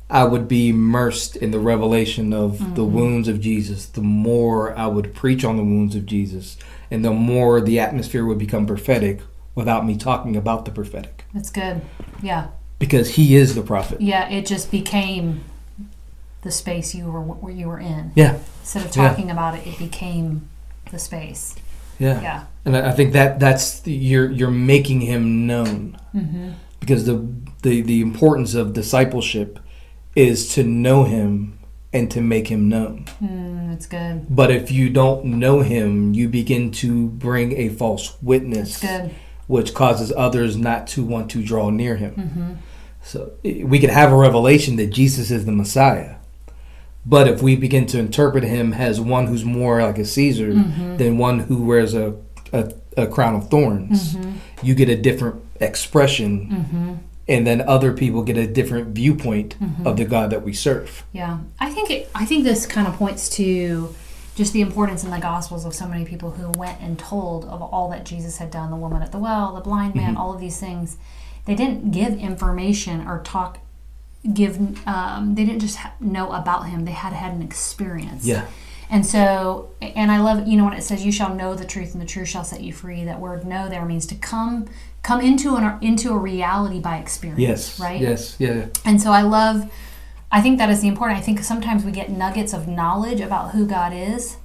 I 0.09 0.23
would 0.23 0.47
be 0.47 0.69
immersed 0.69 1.35
in 1.35 1.51
the 1.51 1.59
revelation 1.59 2.31
of 2.31 2.59
the 2.75 2.83
Mhm. 2.83 2.91
wounds 2.91 3.27
of 3.27 3.41
Jesus, 3.41 3.85
the 3.85 4.01
more 4.01 4.77
I 4.77 4.87
would 4.87 5.13
preach 5.13 5.43
on 5.43 5.57
the 5.57 5.63
wounds 5.63 5.95
of 5.95 6.05
Jesus, 6.05 6.55
and 6.89 7.03
the 7.03 7.11
more 7.11 7.59
the 7.59 7.79
atmosphere 7.79 8.23
would 8.25 8.37
become 8.37 8.65
prophetic 8.65 9.19
without 9.53 9.85
me 9.85 9.97
talking 9.97 10.37
about 10.37 10.63
the 10.65 10.71
prophetic. 10.71 11.25
That's 11.33 11.49
good. 11.49 11.81
Yeah. 12.21 12.47
Because 12.79 13.15
he 13.15 13.35
is 13.35 13.55
the 13.55 13.61
prophet. 13.63 14.01
Yeah, 14.01 14.29
it 14.29 14.45
just 14.45 14.69
became 14.71 15.43
the 16.41 16.51
space 16.51 16.93
you 16.93 17.05
were 17.11 17.21
where 17.21 17.53
you 17.53 17.67
were 17.67 17.79
in. 17.79 18.11
Yeah. 18.15 18.37
Instead 18.61 18.85
of 18.85 18.95
Yeah. 18.95 19.07
talking 19.09 19.31
about 19.31 19.55
it, 19.57 19.65
it 19.67 19.77
became 19.79 20.47
the 20.91 20.99
space. 20.99 21.55
Yeah. 21.99 22.21
Yeah. 22.21 22.43
And 22.65 22.77
I 22.77 22.89
I 22.89 22.91
think 22.91 23.13
that 23.13 23.39
that's 23.39 23.79
the, 23.79 23.91
you're 23.91 24.29
you're 24.31 24.51
making 24.51 25.01
him 25.01 25.47
known 25.47 25.97
Mm-hmm. 26.15 26.51
because 26.79 27.05
the 27.05 27.27
the 27.63 27.81
the 27.81 28.01
importance 28.01 28.53
of 28.53 28.73
discipleship 28.73 29.59
is 30.15 30.53
to 30.55 30.63
know 30.63 31.03
him 31.03 31.57
and 31.93 32.11
to 32.11 32.21
make 32.21 32.47
him 32.49 32.69
known. 32.69 33.05
Mm, 33.21 33.69
that's 33.71 33.87
good. 33.87 34.25
But 34.29 34.51
if 34.51 34.69
you 34.71 34.89
don't 34.89 35.25
know 35.25 35.61
him, 35.61 36.13
you 36.13 36.27
begin 36.29 36.71
to 36.83 37.07
bring 37.07 37.53
a 37.53 37.69
false 37.69 38.09
That's 38.11 38.21
witness, 38.23 38.81
good. 38.81 39.11
which 39.47 39.73
causes 39.73 40.11
others 40.15 40.57
not 40.57 40.85
to 40.87 41.03
want 41.03 41.31
to 41.31 41.43
draw 41.43 41.69
near 41.71 41.95
him. 41.95 42.13
Mm-hmm. 42.15 42.51
So 43.07 43.31
we 43.43 43.79
could 43.79 43.89
have 43.89 44.11
a 44.11 44.15
revelation 44.17 44.75
that 44.77 44.87
Jesus 44.87 45.31
is 45.31 45.45
the 45.45 45.51
Messiah. 45.53 46.15
But 47.05 47.27
if 47.29 47.41
we 47.41 47.55
begin 47.55 47.85
to 47.87 47.99
interpret 47.99 48.43
him 48.43 48.73
as 48.73 48.99
one 48.99 49.27
who's 49.27 49.45
more 49.45 49.81
like 49.81 49.97
a 49.97 50.03
Caesar 50.05 50.51
Mhm. 50.53 50.97
than 50.97 51.17
one 51.17 51.39
who 51.39 51.63
wears 51.63 51.93
a, 51.93 52.15
a, 52.51 52.73
a 52.97 53.07
crown 53.07 53.35
of 53.35 53.49
thorns, 53.49 54.15
Mm-hmm. 54.15 54.31
you 54.61 54.75
get 54.75 54.89
a 54.89 54.97
different 54.97 55.35
expression, 55.61 56.31
Mm-hmm. 56.51 56.93
and 57.29 57.47
then 57.47 57.61
other 57.61 57.93
people 57.93 58.23
get 58.23 58.35
a 58.37 58.45
different 58.45 58.89
viewpoint 58.89 59.55
Mhm. 59.61 59.85
of 59.85 59.95
the 59.95 60.03
God 60.05 60.29
that 60.31 60.43
we 60.43 60.51
serve. 60.51 61.05
Yeah, 61.13 61.37
I 61.61 61.69
think 61.69 61.89
it, 61.89 62.09
I 62.13 62.25
think 62.25 62.43
this 62.43 62.65
kind 62.65 62.87
of 62.87 62.95
points 62.95 63.29
to 63.37 63.95
just 64.35 64.51
the 64.51 64.61
importance 64.61 65.05
in 65.05 65.11
the 65.11 65.19
Gospels 65.19 65.63
of 65.65 65.73
so 65.73 65.87
many 65.87 66.03
people 66.03 66.31
who 66.31 66.49
went 66.59 66.77
and 66.81 66.99
told 66.99 67.45
of 67.45 67.61
all 67.61 67.89
that 67.89 68.03
Jesus 68.05 68.37
had 68.37 68.51
done. 68.51 68.69
The 68.69 68.75
woman 68.75 69.01
at 69.01 69.11
the 69.13 69.17
well, 69.17 69.53
the 69.55 69.61
blind 69.61 69.95
man, 69.95 70.09
Mm-hmm. 70.09 70.17
all 70.21 70.33
of 70.33 70.41
these 70.41 70.59
things. 70.59 70.97
They 71.47 71.55
didn't 71.55 71.91
give 71.91 72.13
information 72.19 73.07
or 73.07 73.23
talk. 73.23 73.59
Give. 74.31 74.85
Um, 74.85 75.35
they 75.35 75.45
didn't 75.45 75.61
just 75.61 75.77
ha- 75.77 75.93
know 75.99 76.31
about 76.31 76.67
him. 76.67 76.85
They 76.85 76.91
had 76.91 77.13
had 77.13 77.33
an 77.33 77.41
experience. 77.41 78.25
Yeah. 78.25 78.45
And 78.89 79.05
so, 79.05 79.69
and 79.81 80.11
I 80.11 80.19
love, 80.19 80.47
you 80.47 80.57
know, 80.57 80.65
when 80.65 80.73
it 80.73 80.83
says, 80.83 81.05
"You 81.05 81.11
shall 81.11 81.33
know 81.33 81.55
the 81.55 81.65
truth, 81.65 81.93
and 81.93 82.01
the 82.01 82.05
truth 82.05 82.27
shall 82.27 82.43
set 82.43 82.61
you 82.61 82.73
free." 82.73 83.03
That 83.05 83.19
word 83.19 83.45
"know" 83.45 83.69
there 83.69 83.85
means 83.85 84.05
to 84.07 84.15
come, 84.15 84.65
come 85.03 85.21
into 85.21 85.55
an 85.55 85.77
into 85.81 86.11
a 86.11 86.17
reality 86.17 86.79
by 86.79 86.97
experience. 86.97 87.39
Yes. 87.39 87.79
Right. 87.79 88.01
Yes. 88.01 88.35
Yeah. 88.39 88.67
And 88.83 89.01
so 89.01 89.11
I 89.11 89.21
love, 89.21 89.71
I 90.31 90.41
think 90.41 90.57
that 90.57 90.69
is 90.69 90.81
the 90.81 90.89
important. 90.89 91.17
I 91.19 91.21
think 91.21 91.39
sometimes 91.43 91.85
we 91.85 91.91
get 91.91 92.09
nuggets 92.09 92.53
of 92.53 92.67
knowledge 92.67 93.21
about 93.21 93.51
who 93.51 93.65
God 93.65 93.93
is, 93.93 94.37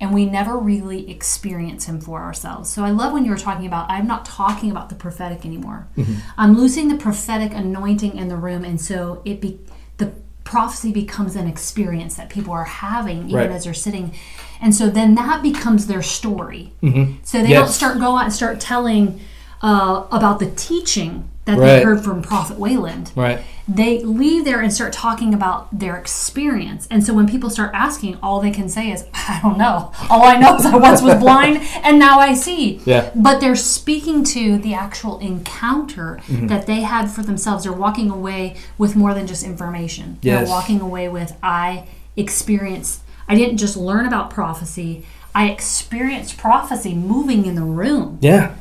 and 0.00 0.14
we 0.14 0.24
never 0.26 0.56
really 0.58 1.10
experience 1.10 1.86
Him 1.86 2.00
for 2.00 2.22
ourselves. 2.22 2.70
So 2.70 2.84
I 2.84 2.90
love 2.90 3.12
when 3.12 3.24
you 3.24 3.30
were 3.30 3.36
talking 3.38 3.66
about, 3.66 3.90
I'm 3.90 4.06
not 4.06 4.24
talking 4.24 4.70
about 4.70 4.88
the 4.88 4.94
prophetic 4.94 5.44
anymore. 5.44 5.88
I'm 6.36 6.56
losing 6.56 6.88
the 6.88 6.96
prophetic 6.96 7.52
anointing 7.52 8.16
in 8.16 8.28
the 8.28 8.36
room, 8.36 8.64
and 8.64 8.80
so 8.80 9.22
it 9.24 9.40
be 9.40 9.58
the 9.96 10.12
prophecy 10.44 10.92
becomes 10.92 11.36
an 11.36 11.46
experience 11.46 12.14
that 12.16 12.30
people 12.30 12.52
are 12.52 12.64
having 12.64 13.24
even 13.24 13.34
Right. 13.34 13.50
as 13.50 13.64
they're 13.64 13.74
sitting. 13.74 14.14
And 14.60 14.74
so 14.74 14.88
then 14.88 15.14
that 15.16 15.42
becomes 15.42 15.86
their 15.88 16.02
story. 16.02 16.72
Mm-hmm. 16.82 17.14
So 17.22 17.42
they 17.42 17.52
don't 17.52 17.68
start 17.68 17.98
go 17.98 18.16
out 18.16 18.24
and 18.24 18.32
start 18.32 18.60
telling 18.60 19.20
uh, 19.62 20.06
about 20.10 20.38
the 20.38 20.50
teaching 20.52 21.28
that 21.48 21.58
Right. 21.58 21.78
they 21.78 21.82
heard 21.82 22.04
from 22.04 22.20
Prophet 22.20 22.58
Wayland 22.58 23.10
Right. 23.16 23.40
they 23.66 24.02
leave 24.04 24.44
there 24.44 24.60
and 24.60 24.70
start 24.72 24.92
talking 24.92 25.32
about 25.32 25.66
their 25.76 25.96
experience. 25.96 26.86
And 26.90 27.02
so 27.04 27.14
when 27.14 27.26
people 27.26 27.48
start 27.48 27.70
asking, 27.74 28.18
all 28.22 28.40
they 28.40 28.50
can 28.50 28.68
say 28.68 28.90
is, 28.92 29.04
I 29.14 29.40
don't 29.42 29.56
know. 29.56 29.90
All 30.10 30.24
I 30.24 30.36
know 30.38 30.56
is 30.56 30.66
I 30.66 30.76
once 30.76 31.00
was 31.00 31.14
blind 31.18 31.62
and 31.82 31.98
now 31.98 32.18
I 32.20 32.34
see. 32.34 32.80
Yeah. 32.84 33.08
But 33.14 33.40
they're 33.40 33.56
speaking 33.56 34.24
to 34.24 34.58
the 34.58 34.74
actual 34.74 35.18
encounter 35.18 36.20
Mm-hmm. 36.28 36.46
that 36.48 36.66
they 36.66 36.80
had 36.82 37.10
for 37.10 37.22
themselves. 37.22 37.64
They're 37.64 37.72
walking 37.72 38.10
away 38.10 38.56
with 38.76 38.94
more 38.94 39.14
than 39.14 39.26
just 39.26 39.42
information. 39.44 40.18
Yes. 40.20 40.46
They're 40.46 40.48
walking 40.54 40.80
away 40.80 41.08
with, 41.08 41.32
I 41.42 41.84
experienced, 42.16 43.00
I 43.28 43.34
didn't 43.34 43.56
just 43.56 43.76
learn 43.76 44.04
about 44.06 44.28
prophecy, 44.30 45.04
I 45.34 45.48
experienced 45.48 46.36
prophecy 46.36 46.94
moving 46.94 47.46
in 47.46 47.54
the 47.54 47.62
room 47.62 48.18
Yeah. 48.20 48.52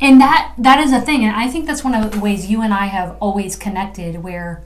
And 0.00 0.20
that 0.20 0.52
that 0.58 0.78
is 0.80 0.92
a 0.92 1.00
thing 1.00 1.24
and 1.24 1.34
i 1.36 1.48
think 1.48 1.66
that's 1.66 1.82
one 1.84 1.94
of 1.94 2.10
the 2.12 2.20
ways 2.20 2.50
you 2.50 2.62
and 2.62 2.72
i 2.72 2.86
have 2.86 3.16
always 3.20 3.56
connected 3.56 4.22
where 4.22 4.62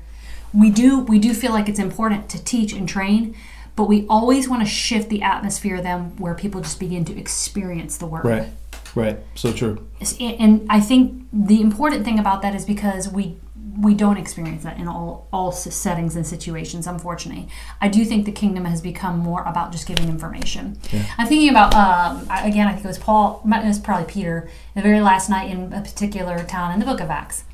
we 0.53 0.71
do 0.71 1.01
we 1.01 1.19
do 1.19 1.33
feel 1.33 1.53
like 1.53 1.69
it's 1.69 1.79
important 1.79 2.29
to 2.29 2.43
teach 2.45 2.73
and 2.73 2.89
train 2.89 3.35
but 3.75 3.85
we 3.85 4.07
always 4.09 4.49
want 4.49 4.63
to 4.63 4.69
shift 4.69 5.09
the 5.09 5.23
atmosphere 5.23 5.81
then 5.81 6.15
where 6.19 6.35
people 6.35 6.61
just 6.61 6.79
begin 6.79 7.05
to 7.05 7.19
experience 7.19 7.97
the 7.97 8.07
work 8.07 8.25
Right. 8.25 8.49
Right. 8.95 9.19
So 9.35 9.53
true. 9.53 9.89
and 10.21 10.67
i 10.69 10.81
think 10.81 11.25
the 11.33 11.61
important 11.63 12.05
thing 12.05 12.19
about 12.19 12.43
that 12.43 12.55
is 12.55 12.65
because 12.67 13.09
we 13.09 13.37
we 13.81 13.95
don't 13.95 14.19
experience 14.19 14.63
that 14.65 14.79
in 14.79 14.87
all 14.89 15.29
all 15.33 15.53
settings 15.53 16.17
and 16.17 16.27
situations 16.27 16.87
unfortunately. 16.87 17.49
I 17.81 17.89
do 17.89 18.05
think 18.05 18.27
the 18.27 18.33
kingdom 18.33 18.65
has 18.65 18.81
become 18.81 19.19
more 19.19 19.43
about 19.43 19.73
just 19.73 19.87
giving 19.87 20.09
information. 20.09 20.79
I'm 21.19 21.27
thinking 21.27 21.49
about 21.49 21.75
um, 21.75 22.23
again 22.31 22.67
i 22.67 22.73
think 22.73 22.85
it 22.85 22.89
was 22.89 22.99
paul 22.99 23.43
it 23.45 23.67
was 23.67 23.79
probably 23.79 24.11
peter 24.13 24.49
the 24.75 24.83
very 24.83 25.01
last 25.01 25.29
night 25.29 25.51
in 25.51 25.73
a 25.73 25.81
particular 25.81 26.45
town 26.45 26.73
in 26.73 26.81
the 26.81 26.87
book 26.87 27.01
of 27.01 27.11
acts. 27.11 27.45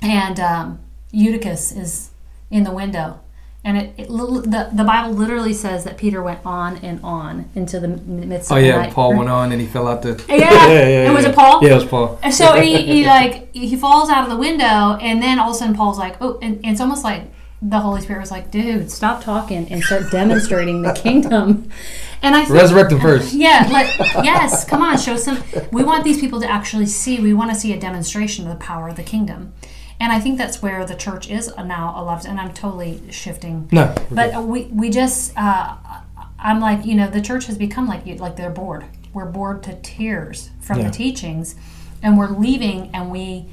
And 0.00 0.38
um, 0.40 0.78
eutychus 1.12 1.72
is 1.72 2.10
in 2.50 2.64
the 2.64 2.72
window 2.72 3.20
and 3.64 3.76
it, 3.76 3.92
it 3.98 4.08
the, 4.08 4.70
the 4.72 4.84
bible 4.84 5.12
literally 5.14 5.52
says 5.52 5.84
that 5.84 5.96
peter 5.98 6.22
went 6.22 6.40
on 6.44 6.76
and 6.78 7.00
on 7.02 7.48
into 7.54 7.80
the 7.80 7.88
midst 7.88 8.50
Oh 8.50 8.56
of 8.56 8.62
the 8.62 8.68
yeah, 8.68 8.76
night 8.76 8.92
Paul 8.92 9.16
went 9.16 9.28
on 9.28 9.52
and 9.52 9.60
he 9.60 9.66
fell 9.66 9.88
out 9.88 10.02
the. 10.02 10.22
Yeah. 10.28 10.68
And 11.06 11.14
was 11.14 11.24
it 11.24 11.34
Paul? 11.34 11.62
Yeah, 11.62 11.72
it 11.72 11.74
was 11.74 11.84
Paul. 11.86 12.18
and 12.22 12.32
so 12.32 12.54
he, 12.60 12.80
he 12.82 13.04
like 13.06 13.52
he 13.54 13.76
falls 13.76 14.08
out 14.10 14.24
of 14.24 14.30
the 14.30 14.36
window, 14.36 14.96
and 15.00 15.22
then 15.22 15.38
all 15.38 15.50
of 15.50 15.56
a 15.56 15.58
sudden 15.58 15.74
Paul's 15.74 15.98
like, 15.98 16.16
oh, 16.20 16.38
and, 16.40 16.56
and 16.56 16.66
it's 16.66 16.80
almost 16.80 17.04
like 17.04 17.24
the 17.60 17.80
Holy 17.80 18.00
Spirit 18.00 18.20
was 18.20 18.30
like, 18.30 18.50
dude, 18.50 18.90
stop 18.90 19.22
talking 19.22 19.70
and 19.70 19.82
start 19.82 20.10
demonstrating 20.10 20.82
the 20.82 20.92
kingdom. 21.04 21.70
And 22.22 22.34
I 22.34 22.44
think, 22.44 22.60
Resurrect 22.60 22.90
them 22.90 23.00
first. 23.00 23.32
yeah, 23.46 23.68
like 23.72 23.86
yes, 24.24 24.64
come 24.64 24.82
on, 24.82 24.98
show 24.98 25.16
some. 25.16 25.42
We 25.72 25.84
want 25.84 26.04
these 26.04 26.20
people 26.20 26.40
to 26.40 26.50
actually 26.50 26.86
see. 26.86 27.20
We 27.20 27.32
want 27.32 27.50
to 27.52 27.56
see 27.58 27.72
a 27.72 27.78
demonstration 27.80 28.46
of 28.46 28.58
the 28.58 28.64
power 28.64 28.88
of 28.88 28.96
the 28.96 29.02
kingdom. 29.04 29.52
And 30.00 30.12
I 30.12 30.20
think 30.20 30.38
that's 30.38 30.62
where 30.62 30.84
the 30.84 30.94
church 30.94 31.28
is 31.28 31.52
now 31.56 31.94
a 31.96 32.02
lot. 32.02 32.24
And 32.24 32.38
I'm 32.40 32.52
totally 32.54 33.00
shifting 33.10 33.68
No. 33.72 33.94
but 34.10 34.32
good. 34.32 34.44
we 34.44 34.64
we 34.64 34.90
just 34.90 35.32
uh, 35.36 35.76
I'm 36.38 36.60
like 36.60 36.84
you 36.84 36.94
know 36.94 37.08
the 37.10 37.20
church 37.20 37.46
has 37.46 37.56
become 37.58 37.86
like 37.88 38.06
you 38.06 38.14
like 38.16 38.36
they're 38.36 38.50
bored. 38.50 38.84
We're 39.12 39.24
bored 39.26 39.62
to 39.64 39.74
tears 39.80 40.50
from 40.60 40.78
Yeah. 40.78 40.84
the 40.86 40.90
teachings, 40.90 41.54
and 42.02 42.18
we're 42.18 42.30
leaving 42.30 42.90
and 42.94 43.10
we 43.10 43.46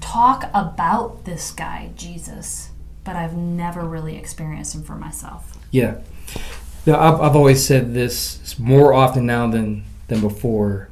talk 0.00 0.48
about 0.54 1.24
this 1.24 1.50
guy 1.52 1.90
Jesus, 1.96 2.70
but 3.04 3.14
I've 3.16 3.36
never 3.36 3.82
really 3.82 4.16
experienced 4.16 4.74
him 4.74 4.82
for 4.82 4.94
myself. 4.96 5.56
Yeah. 5.70 5.98
Yeah, 6.86 6.96
I've, 6.96 7.20
I've 7.20 7.36
always 7.36 7.64
said 7.64 7.94
this 7.94 8.58
more 8.58 8.92
often 8.94 9.26
now 9.26 9.48
than 9.50 9.84
than 10.08 10.20
before. 10.20 10.88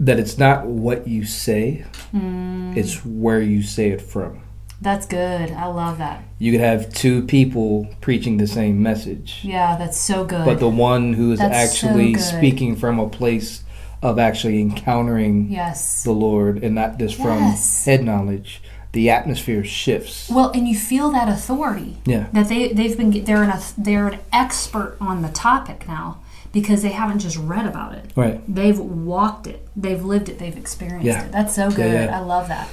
that 0.00 0.18
it's 0.18 0.36
not 0.38 0.66
what 0.66 1.06
you 1.06 1.24
say, 1.24 1.84
Mm, 2.12 2.76
it's 2.76 3.04
where 3.04 3.40
you 3.40 3.62
say 3.62 3.90
it 3.90 4.02
from. 4.02 4.40
that's 4.82 5.06
good. 5.06 5.50
I 5.52 5.66
love 5.66 5.98
that. 5.98 6.22
You 6.38 6.50
could 6.52 6.60
have 6.60 6.92
two 6.92 7.22
people 7.26 7.88
preaching 8.00 8.36
the 8.36 8.46
same 8.46 8.82
message, 8.82 9.40
Yeah, 9.44 9.76
that's 9.76 9.96
so 9.96 10.24
good. 10.24 10.44
but 10.44 10.58
the 10.60 10.68
one 10.68 11.12
who 11.14 11.32
is 11.32 11.38
That's 11.38 11.54
actually 11.54 12.12
good. 12.14 12.22
speaking 12.22 12.76
from 12.76 12.98
a 12.98 13.08
place 13.08 13.62
of 14.02 14.18
actually 14.18 14.60
encountering 14.60 15.48
yes. 15.50 16.02
the 16.02 16.12
Lord 16.12 16.62
and 16.62 16.74
not 16.74 16.98
just 16.98 17.14
from 17.14 17.38
Yes. 17.38 17.84
head 17.86 18.02
knowledge, 18.04 18.60
the 18.94 19.10
atmosphere 19.10 19.62
shifts. 19.64 20.30
Well, 20.30 20.50
and 20.52 20.66
you 20.66 20.76
feel 20.76 21.10
that 21.10 21.28
authority. 21.28 21.98
Yeah. 22.06 22.28
That 22.32 22.48
they 22.48 22.72
they've 22.72 22.96
been 22.96 23.24
they're 23.24 23.42
an 23.42 23.52
they're 23.76 24.08
an 24.08 24.20
expert 24.32 24.96
on 25.00 25.20
the 25.22 25.28
topic 25.28 25.86
now 25.86 26.18
because 26.52 26.82
they 26.82 26.90
haven't 26.90 27.18
just 27.18 27.36
read 27.36 27.66
about 27.66 27.94
it. 27.94 28.10
Right. 28.16 28.40
They've 28.52 28.78
walked 28.78 29.46
it. 29.46 29.66
They've 29.76 30.02
lived 30.02 30.28
it. 30.28 30.38
They've 30.38 30.56
experienced 30.56 31.04
Yeah. 31.06 31.24
it. 31.24 31.32
That's 31.32 31.54
so 31.54 31.70
good. 31.70 31.92
yeah. 31.92 32.16
I 32.16 32.20
love 32.20 32.48
that. 32.48 32.68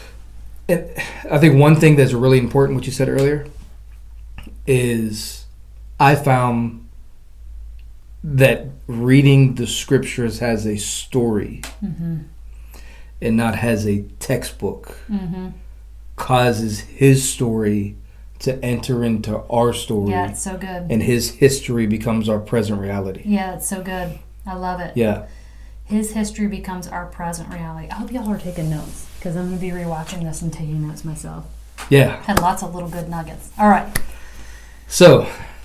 And 0.70 0.90
I 1.30 1.38
think 1.40 1.60
one 1.60 1.76
thing 1.76 1.96
that's 1.98 2.14
really 2.14 2.38
important, 2.38 2.78
what 2.78 2.86
you 2.86 2.92
said 2.94 3.10
earlier, 3.10 3.48
is 4.68 5.46
I 6.00 6.16
found 6.16 6.88
that 8.24 8.68
reading 8.88 9.56
the 9.56 9.66
scriptures 9.68 10.40
has 10.40 10.66
a 10.68 10.78
story 10.78 11.62
Mm-hmm. 11.84 12.18
and 13.22 13.36
not 13.38 13.56
has 13.56 13.88
a 13.88 14.04
textbook 14.20 14.98
Mm-hmm. 15.10 15.48
Causes 16.22 16.80
his 16.82 17.28
story 17.28 17.96
to 18.40 18.64
enter 18.64 19.04
into 19.04 19.38
our 19.50 19.74
story 19.74 20.12
Yeah, 20.12 20.30
it's 20.30 20.42
so 20.42 20.58
good. 20.58 20.88
and 20.92 21.02
his 21.04 21.32
history 21.36 21.86
becomes 21.88 22.30
our 22.30 22.40
present 22.40 22.80
reality. 22.80 23.22
Yeah, 23.26 23.56
it's 23.56 23.68
so 23.68 23.82
good. 23.82 24.18
I 24.46 24.56
love 24.56 24.80
it. 24.80 24.96
Yeah. 24.96 25.28
His 25.86 26.14
history 26.14 26.48
becomes 26.48 26.88
our 26.88 27.06
present 27.08 27.50
reality. 27.50 27.90
I 27.90 27.96
hope 27.96 28.12
y'all 28.12 28.30
are 28.30 28.38
taking 28.38 28.70
notes 28.70 29.08
because 29.18 29.36
I'm 29.36 29.48
going 29.50 29.60
to 29.60 29.62
be 29.62 29.72
rewatching 29.72 30.24
this 30.24 30.42
and 30.42 30.52
taking 30.54 30.88
notes 30.88 31.04
myself. 31.04 31.46
Yeah. 31.90 32.22
Had 32.24 32.40
lots 32.40 32.64
of 32.64 32.74
little 32.74 32.90
good 32.90 33.10
nuggets. 33.10 33.52
All 33.60 33.68
right. 33.68 34.00
So, 34.88 35.22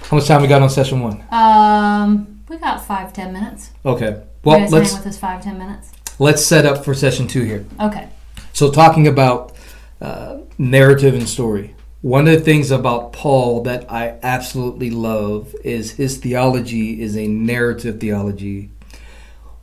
how 0.09 0.17
much 0.17 0.27
time 0.27 0.43
we 0.43 0.49
got 0.49 0.63
on 0.63 0.71
session 0.71 1.01
one? 1.01 1.23
Um, 1.31 2.41
we 2.49 2.57
got 2.59 2.85
five, 2.87 3.13
ten 3.13 3.33
minutes. 3.33 3.71
Okay. 3.85 4.11
you 4.11 4.23
Well, 4.45 4.59
guys 4.61 4.73
let's 4.73 4.93
with 4.95 5.07
us 5.07 5.19
five, 5.19 5.43
ten 5.43 5.59
minutes? 5.59 5.93
let's 6.19 6.45
set 6.45 6.65
up 6.67 6.85
for 6.85 6.95
session 6.95 7.27
two 7.29 7.43
here. 7.45 7.65
Okay. 7.81 8.09
So, 8.53 8.71
talking 8.71 9.07
about 9.07 9.55
uh, 10.01 10.39
narrative 10.59 11.15
and 11.15 11.29
story, 11.29 11.75
one 12.03 12.29
of 12.29 12.35
the 12.35 12.41
things 12.41 12.71
about 12.71 13.13
Paul 13.13 13.63
that 13.63 13.91
I 13.91 14.19
absolutely 14.23 14.91
love 14.91 15.55
is 15.65 15.93
his 15.93 16.19
theology 16.19 17.03
is 17.03 17.17
a 17.17 17.27
narrative 17.27 18.01
theology 18.01 18.71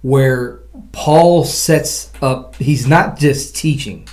where 0.02 0.60
Paul 0.92 1.46
sets 1.46 2.12
up, 2.22 2.56
he's 2.58 2.86
not 2.86 3.18
just 3.18 3.56
teaching. 3.56 4.08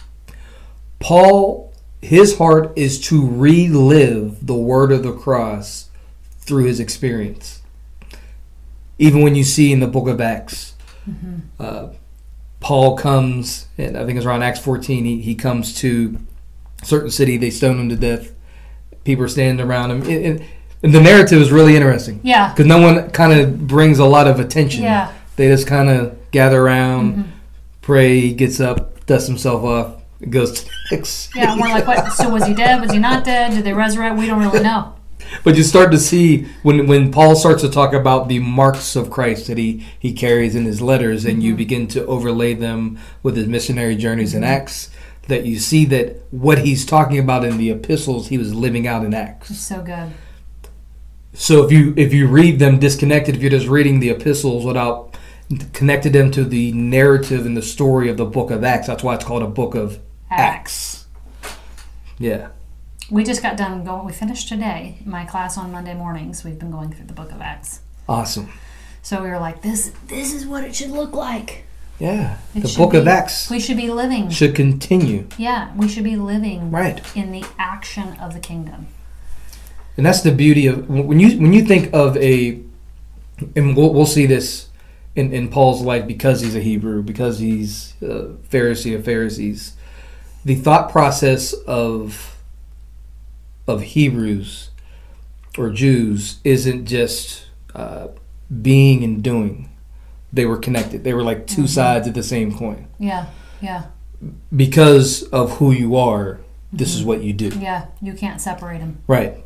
Paul, 1.00 1.72
his 2.00 2.38
heart 2.38 2.72
is 2.76 3.00
to 3.08 3.26
relive 3.28 4.46
the 4.46 4.54
word 4.54 4.92
of 4.92 5.02
the 5.02 5.12
cross 5.12 5.90
through 6.38 6.64
his 6.64 6.78
experience. 6.78 7.62
Even 8.98 9.22
when 9.22 9.34
you 9.34 9.44
see 9.44 9.72
in 9.72 9.80
the 9.80 9.86
book 9.86 10.06
of 10.06 10.20
Acts, 10.20 10.74
uh, 11.58 11.88
Paul 12.60 12.96
comes, 12.96 13.66
and 13.78 13.96
I 13.96 14.04
think 14.04 14.18
it's 14.18 14.26
around 14.26 14.42
Acts 14.42 14.60
14, 14.60 15.04
he, 15.04 15.20
he 15.20 15.34
comes 15.34 15.74
to 15.80 16.18
certain 16.82 17.10
city, 17.10 17.36
they 17.36 17.50
stone 17.50 17.78
him 17.78 17.88
to 17.88 17.96
death. 17.96 18.32
People 19.04 19.24
are 19.24 19.28
standing 19.28 19.64
around 19.66 19.90
him. 19.90 20.02
And, 20.02 20.24
and- 20.24 20.44
and 20.82 20.94
the 20.94 21.00
narrative 21.00 21.42
is 21.42 21.52
really 21.52 21.76
interesting 21.76 22.20
Yeah. 22.22 22.48
because 22.52 22.64
no 22.64 22.80
one 22.80 23.10
kind 23.10 23.38
of 23.38 23.66
brings 23.66 23.98
a 23.98 24.06
lot 24.06 24.26
of 24.26 24.40
attention. 24.40 24.82
Yeah. 24.82 25.10
They 25.36 25.48
just 25.48 25.66
kind 25.66 25.90
of 25.90 26.16
gather 26.30 26.58
around, 26.62 27.14
Mhm. 27.16 27.24
pray, 27.82 28.32
gets 28.32 28.60
up, 28.60 29.04
dusts 29.04 29.28
himself 29.28 29.62
off, 29.62 29.92
goes 30.30 30.52
to 30.60 30.64
the 30.64 30.70
next. 30.96 31.28
Yeah, 31.36 31.52
and 31.52 31.60
we're 31.60 31.68
like, 31.68 31.86
what? 31.86 32.14
So 32.14 32.30
was 32.30 32.46
he 32.46 32.54
dead? 32.54 32.80
Was 32.80 32.92
he 32.92 32.98
not 32.98 33.24
dead? 33.24 33.52
Did 33.52 33.64
they 33.64 33.74
resurrect? 33.74 34.16
We 34.16 34.24
don't 34.26 34.40
really 34.40 34.62
know. 34.62 34.94
But 35.44 35.54
you 35.56 35.62
start 35.64 35.92
to 35.92 35.98
see 35.98 36.46
when 36.62 36.86
when 36.86 37.12
Paul 37.12 37.36
starts 37.36 37.60
to 37.62 37.68
talk 37.68 37.92
about 37.92 38.28
the 38.28 38.38
marks 38.38 38.96
of 38.96 39.10
Christ 39.10 39.46
that 39.48 39.58
he 39.58 39.84
he 39.98 40.12
carries 40.14 40.54
in 40.56 40.64
his 40.64 40.80
letters, 40.80 41.26
and 41.26 41.42
you 41.42 41.54
begin 41.54 41.86
to 41.88 42.04
overlay 42.06 42.54
them 42.54 42.96
with 43.22 43.36
his 43.36 43.46
missionary 43.46 43.96
journeys 43.96 44.34
in 44.34 44.42
Acts, 44.44 44.88
that 45.30 45.46
you 45.46 45.58
see 45.58 45.84
that 45.86 46.16
what 46.30 46.58
he's 46.58 46.84
talking 46.84 47.18
about 47.18 47.44
in 47.44 47.56
the 47.56 47.70
epistles, 47.70 48.28
he 48.28 48.38
was 48.38 48.54
living 48.54 48.86
out 48.86 49.04
in 49.04 49.14
It's 49.14 49.50
Acts. 49.50 49.58
so 49.58 49.80
good. 49.82 50.12
So 51.32 51.64
if 51.64 51.72
you 51.72 51.94
if 51.96 52.12
you 52.12 52.26
read 52.28 52.58
them 52.58 52.78
disconnected, 52.78 53.34
if 53.36 53.40
you're 53.40 53.50
just 53.50 53.66
reading 53.68 54.00
the 54.00 54.10
epistles 54.10 54.64
without 54.64 55.16
connected 55.72 56.12
them 56.12 56.30
to 56.32 56.44
the 56.44 56.72
narrative 56.72 57.46
and 57.46 57.56
the 57.56 57.62
story 57.62 58.08
of 58.08 58.16
the 58.16 58.24
book 58.24 58.50
of 58.50 58.62
Acts, 58.62 58.86
that's 58.86 59.02
why 59.02 59.14
it's 59.14 59.24
called 59.24 59.42
a 59.42 59.46
book 59.48 59.74
of 59.74 59.98
Acts. 60.30 61.06
Yeah. 62.18 62.48
We 63.10 63.24
just 63.24 63.42
got 63.42 63.56
done 63.56 63.82
going. 63.84 64.06
We 64.06 64.12
finished 64.12 64.48
today. 64.48 64.98
My 65.04 65.24
class 65.24 65.58
on 65.58 65.72
Monday 65.72 65.94
mornings. 65.94 66.44
We've 66.44 66.58
been 66.58 66.70
going 66.70 66.92
through 66.92 67.06
the 67.06 67.12
Book 67.12 67.32
of 67.32 67.40
Acts. 67.40 67.80
Awesome. 68.08 68.52
So 69.02 69.22
we 69.22 69.28
were 69.30 69.38
like, 69.38 69.62
this 69.62 69.92
this 70.06 70.32
is 70.32 70.46
what 70.46 70.62
it 70.64 70.74
should 70.74 70.90
look 70.90 71.12
like. 71.12 71.64
Yeah. 72.00 72.38
It 72.54 72.62
the 72.62 72.74
book 72.76 72.94
of 72.94 73.06
Acts 73.06 73.50
We 73.50 73.60
should 73.60 73.76
be 73.76 73.90
living. 73.90 74.30
should 74.30 74.54
continue. 74.54 75.26
Yeah, 75.38 75.70
we 75.76 75.86
should 75.86 76.02
be 76.04 76.16
living 76.16 76.70
Right. 76.70 77.00
in 77.14 77.30
the 77.30 77.44
action 77.58 78.14
of 78.20 78.32
the 78.34 78.40
kingdom. 78.40 78.88
And 79.96 80.06
that's 80.06 80.22
the 80.22 80.32
beauty 80.32 80.66
of 80.66 80.88
when 80.88 81.20
you 81.20 81.38
when 81.38 81.52
you 81.52 81.62
think 81.62 81.92
of 81.92 82.16
a, 82.16 82.58
and 83.54 83.76
we'll, 83.76 83.92
we'll 83.92 84.06
see 84.06 84.24
this 84.24 84.68
in, 85.14 85.32
in 85.32 85.48
Paul's 85.48 85.82
life 85.82 86.06
because 86.06 86.40
he's 86.40 86.56
a 86.56 86.60
Hebrew, 86.60 87.02
because 87.02 87.38
he's 87.38 87.92
a 88.00 88.34
Pharisee 88.48 88.94
of 88.96 89.04
Pharisees. 89.04 89.74
The 90.44 90.54
thought 90.54 90.90
process 90.90 91.52
of 91.52 92.38
of 93.68 93.82
Hebrews 93.82 94.70
or 95.58 95.68
Jews 95.70 96.38
isn't 96.44 96.86
just 96.86 97.44
uh, 97.74 98.08
being 98.62 99.04
and 99.04 99.22
doing. 99.22 99.69
They 100.32 100.46
were 100.46 100.58
connected. 100.58 101.04
They 101.04 101.14
were 101.14 101.24
like 101.24 101.46
2 101.46 101.54
mm-hmm. 101.54 101.66
sides 101.66 102.06
of 102.06 102.14
the 102.14 102.22
same 102.22 102.56
coin. 102.56 102.86
Yeah, 102.98 103.26
yeah, 103.60 103.86
Because 104.54 105.24
of 105.24 105.58
who 105.58 105.72
you 105.72 105.96
are, 105.96 106.40
this 106.72 106.94
is 106.94 107.00
mm-hmm. 107.00 107.08
what 107.08 107.22
you 107.22 107.32
do. 107.32 107.48
yeah. 107.58 107.86
You 108.00 108.14
can't 108.14 108.40
separate 108.40 108.78
them. 108.78 108.98
Right. 109.06 109.36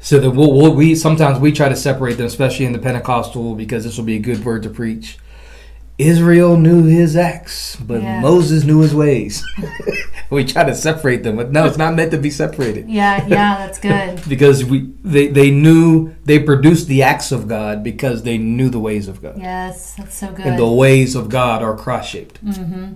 So 0.00 0.18
that 0.18 0.30
we'll, 0.32 0.52
we'll, 0.52 0.74
we 0.74 0.96
sometimes 0.96 1.38
we 1.38 1.52
try 1.52 1.68
to 1.68 1.76
separate 1.76 2.14
them, 2.14 2.26
especially 2.26 2.66
in 2.66 2.72
the 2.72 2.80
Pentecostal, 2.80 3.54
because 3.54 3.84
this 3.84 3.96
will 3.96 4.04
be 4.04 4.16
a 4.16 4.20
good 4.20 4.44
word 4.44 4.64
to 4.64 4.70
preach. 4.70 5.18
Israel 5.98 6.56
knew 6.56 6.84
his 6.84 7.16
acts, 7.16 7.76
but 7.76 8.02
Yeah. 8.02 8.20
Moses 8.20 8.64
knew 8.64 8.80
his 8.80 8.94
ways. 8.94 9.44
we 10.30 10.44
try 10.44 10.64
to 10.64 10.74
separate 10.74 11.22
them, 11.22 11.36
but 11.36 11.52
no, 11.52 11.66
it's 11.66 11.76
not 11.76 11.94
meant 11.94 12.10
to 12.12 12.18
be 12.18 12.30
separated 12.30 12.88
Yeah, 12.88 13.24
yeah. 13.26 13.58
That's 13.58 13.78
good. 13.78 14.20
because 14.28 14.64
we 14.64 14.90
they, 15.04 15.28
they 15.28 15.50
knew 15.50 16.14
they 16.24 16.38
produced 16.38 16.88
the 16.88 17.02
acts 17.02 17.30
of 17.30 17.46
God 17.46 17.84
because 17.84 18.22
they 18.22 18.38
knew 18.38 18.70
the 18.70 18.80
ways 18.80 19.06
of 19.08 19.20
God, 19.22 19.38
Yes, 19.38 19.94
that's 19.94 20.16
so 20.16 20.32
good. 20.32 20.46
and 20.46 20.58
the 20.58 20.66
ways 20.68 21.14
of 21.14 21.28
God 21.28 21.62
are 21.62 21.76
cross 21.76 22.08
shaped. 22.08 22.38
hmm 22.38 22.94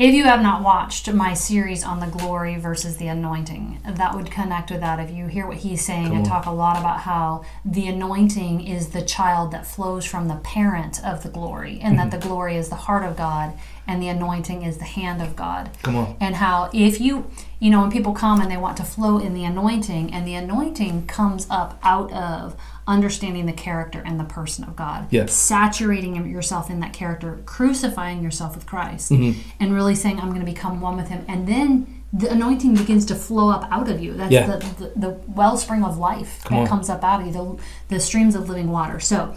If 0.00 0.14
you 0.14 0.24
have 0.24 0.40
not 0.40 0.62
watched 0.62 1.12
my 1.12 1.34
series 1.34 1.84
on 1.84 2.00
the 2.00 2.06
glory 2.06 2.56
versus 2.56 2.96
the 2.96 3.08
anointing, 3.08 3.80
that 3.84 4.14
would 4.14 4.30
connect 4.30 4.70
with 4.70 4.80
that. 4.80 4.98
If 4.98 5.14
you 5.14 5.26
hear 5.26 5.46
what 5.46 5.58
he's 5.58 5.84
saying, 5.84 6.08
Come 6.08 6.22
I 6.22 6.24
talk 6.24 6.46
a 6.46 6.50
lot 6.50 6.78
about 6.78 7.00
how 7.00 7.44
the 7.66 7.86
anointing 7.86 8.66
is 8.66 8.92
the 8.92 9.02
child 9.02 9.50
that 9.52 9.66
flows 9.66 10.06
from 10.06 10.26
the 10.26 10.36
parent 10.36 11.04
of 11.04 11.22
the 11.22 11.28
glory, 11.28 11.80
and 11.82 11.98
that 11.98 12.08
mm-hmm. 12.08 12.18
the 12.18 12.26
glory 12.26 12.56
is 12.56 12.70
the 12.70 12.76
heart 12.76 13.04
of 13.04 13.14
God, 13.14 13.52
and 13.90 14.00
the 14.02 14.08
anointing 14.08 14.62
is 14.62 14.78
the 14.78 14.84
hand 14.84 15.20
of 15.20 15.34
God. 15.36 15.70
Come 15.82 15.96
on, 15.96 16.16
And 16.20 16.36
how 16.36 16.70
if 16.72 17.00
you, 17.00 17.30
you 17.58 17.70
know, 17.70 17.80
when 17.80 17.90
people 17.90 18.12
come 18.12 18.40
and 18.40 18.50
they 18.50 18.56
want 18.56 18.76
to 18.78 18.84
flow 18.84 19.18
in 19.18 19.34
the 19.34 19.44
anointing, 19.44 20.12
and 20.14 20.26
the 20.26 20.34
anointing 20.34 21.06
comes 21.06 21.46
up 21.50 21.78
out 21.82 22.10
of 22.12 22.56
understanding 22.86 23.46
the 23.46 23.52
character 23.52 24.02
and 24.04 24.18
the 24.18 24.24
person 24.24 24.64
of 24.64 24.74
God, 24.76 25.06
Yeah. 25.10 25.26
saturating 25.26 26.14
yourself 26.30 26.70
in 26.70 26.80
that 26.80 26.92
character, 26.92 27.38
crucifying 27.46 28.22
yourself 28.22 28.54
with 28.54 28.66
Christ, 28.66 29.10
Mm-hmm. 29.12 29.38
and 29.60 29.74
really 29.74 29.94
saying, 29.94 30.18
"I'm 30.20 30.28
going 30.28 30.40
to 30.46 30.52
become 30.54 30.80
one 30.80 30.96
with 30.96 31.08
Him," 31.08 31.24
and 31.28 31.46
then 31.46 31.70
the 32.12 32.28
anointing 32.28 32.74
begins 32.74 33.04
to 33.06 33.14
flow 33.14 33.50
up 33.50 33.68
out 33.70 33.88
of 33.88 34.00
you. 34.00 34.14
That's 34.14 34.32
Yeah. 34.32 34.46
the, 34.46 34.58
the, 34.80 34.92
the 34.96 35.10
wellspring 35.28 35.84
of 35.84 35.96
life 35.96 36.40
Come 36.44 36.56
that 36.56 36.62
on. 36.62 36.66
comes 36.68 36.88
up 36.90 37.04
out 37.04 37.20
of 37.20 37.26
you, 37.28 37.32
the, 37.32 37.94
the 37.94 38.00
streams 38.00 38.34
of 38.34 38.48
living 38.48 38.70
water. 38.72 38.98
So, 38.98 39.34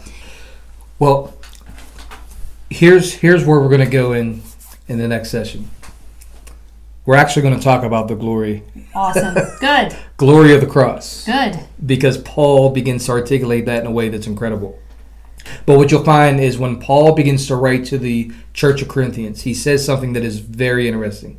Well, 0.98 1.34
here's 2.70 3.14
here's 3.14 3.44
where 3.44 3.60
we're 3.60 3.68
going 3.68 3.84
to 3.84 3.96
go 4.02 4.12
in 4.12 4.40
in 4.88 4.98
the 4.98 5.08
next 5.08 5.30
session. 5.30 5.70
We're 7.06 7.16
actually 7.16 7.42
going 7.42 7.58
to 7.58 7.62
talk 7.62 7.84
about 7.84 8.08
the 8.08 8.14
glory 8.14 8.62
awesome, 8.94 9.34
good, 9.60 9.94
glory 10.16 10.54
of 10.54 10.62
the 10.62 10.66
cross 10.66 11.26
good. 11.26 11.60
because 11.84 12.16
Paul 12.18 12.70
begins 12.70 13.06
to 13.06 13.12
articulate 13.12 13.66
that 13.66 13.80
in 13.80 13.86
a 13.86 13.90
way 13.90 14.08
that's 14.08 14.26
incredible. 14.26 14.78
But 15.66 15.76
what 15.76 15.90
you'll 15.90 16.04
find 16.04 16.40
is 16.40 16.56
when 16.56 16.80
Paul 16.80 17.14
begins 17.14 17.46
to 17.48 17.56
write 17.56 17.84
to 17.86 17.98
the 17.98 18.32
church 18.54 18.80
of 18.80 18.88
Corinthians, 18.88 19.42
he 19.42 19.52
says 19.52 19.84
something 19.84 20.14
that 20.14 20.24
is 20.24 20.38
very 20.38 20.88
interesting. 20.88 21.38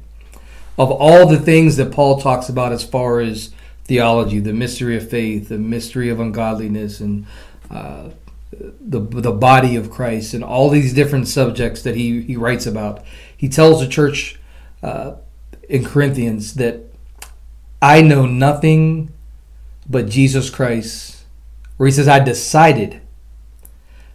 Of 0.77 0.91
all 0.91 1.27
the 1.27 1.39
things 1.39 1.77
that 1.77 1.91
Paul 1.91 2.21
talks 2.21 2.47
about 2.47 2.71
as 2.71 2.83
far 2.83 3.19
as 3.19 3.51
theology, 3.85 4.39
the 4.39 4.53
mystery 4.53 4.97
of 4.97 5.09
faith, 5.09 5.49
the 5.49 5.57
mystery 5.57 6.09
of 6.09 6.19
ungodliness, 6.19 6.99
and 6.99 7.25
uh, 7.71 8.09
the 8.51 8.99
the 8.99 9.31
body 9.31 9.75
of 9.75 9.89
Christ 9.89 10.33
and 10.33 10.43
all 10.43 10.69
these 10.69 10.93
different 10.93 11.27
subjects 11.27 11.81
that 11.83 11.95
he 11.95 12.21
he 12.21 12.35
writes 12.35 12.65
about. 12.65 13.03
He 13.45 13.49
tells 13.49 13.79
the 13.79 13.87
church 13.87 14.39
uh, 14.81 15.17
in 15.69 15.85
Corinthians 15.85 16.55
that 16.55 16.79
I 17.79 18.01
know 18.01 18.25
nothing 18.25 19.13
but 19.87 20.09
Jesus 20.09 20.49
Christ. 20.49 21.23
where 21.77 21.85
he 21.85 21.91
says, 21.91 22.07
I 22.07 22.17
decided 22.17 23.01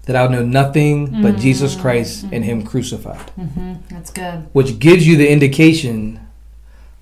that 0.07 0.17
I 0.17 0.23
would 0.23 0.33
know 0.33 0.45
nothing 0.45 1.23
but 1.23 1.37
Jesus 1.37 1.77
Christ 1.77 2.25
and 2.33 2.45
Him 2.45 2.65
crucified. 2.65 3.25
Mm-hmm. 3.39 3.75
That's 3.89 4.11
good. 4.11 4.49
Which 4.53 4.81
gives 4.81 5.07
you 5.07 5.17
the 5.17 5.31
indication 5.31 6.19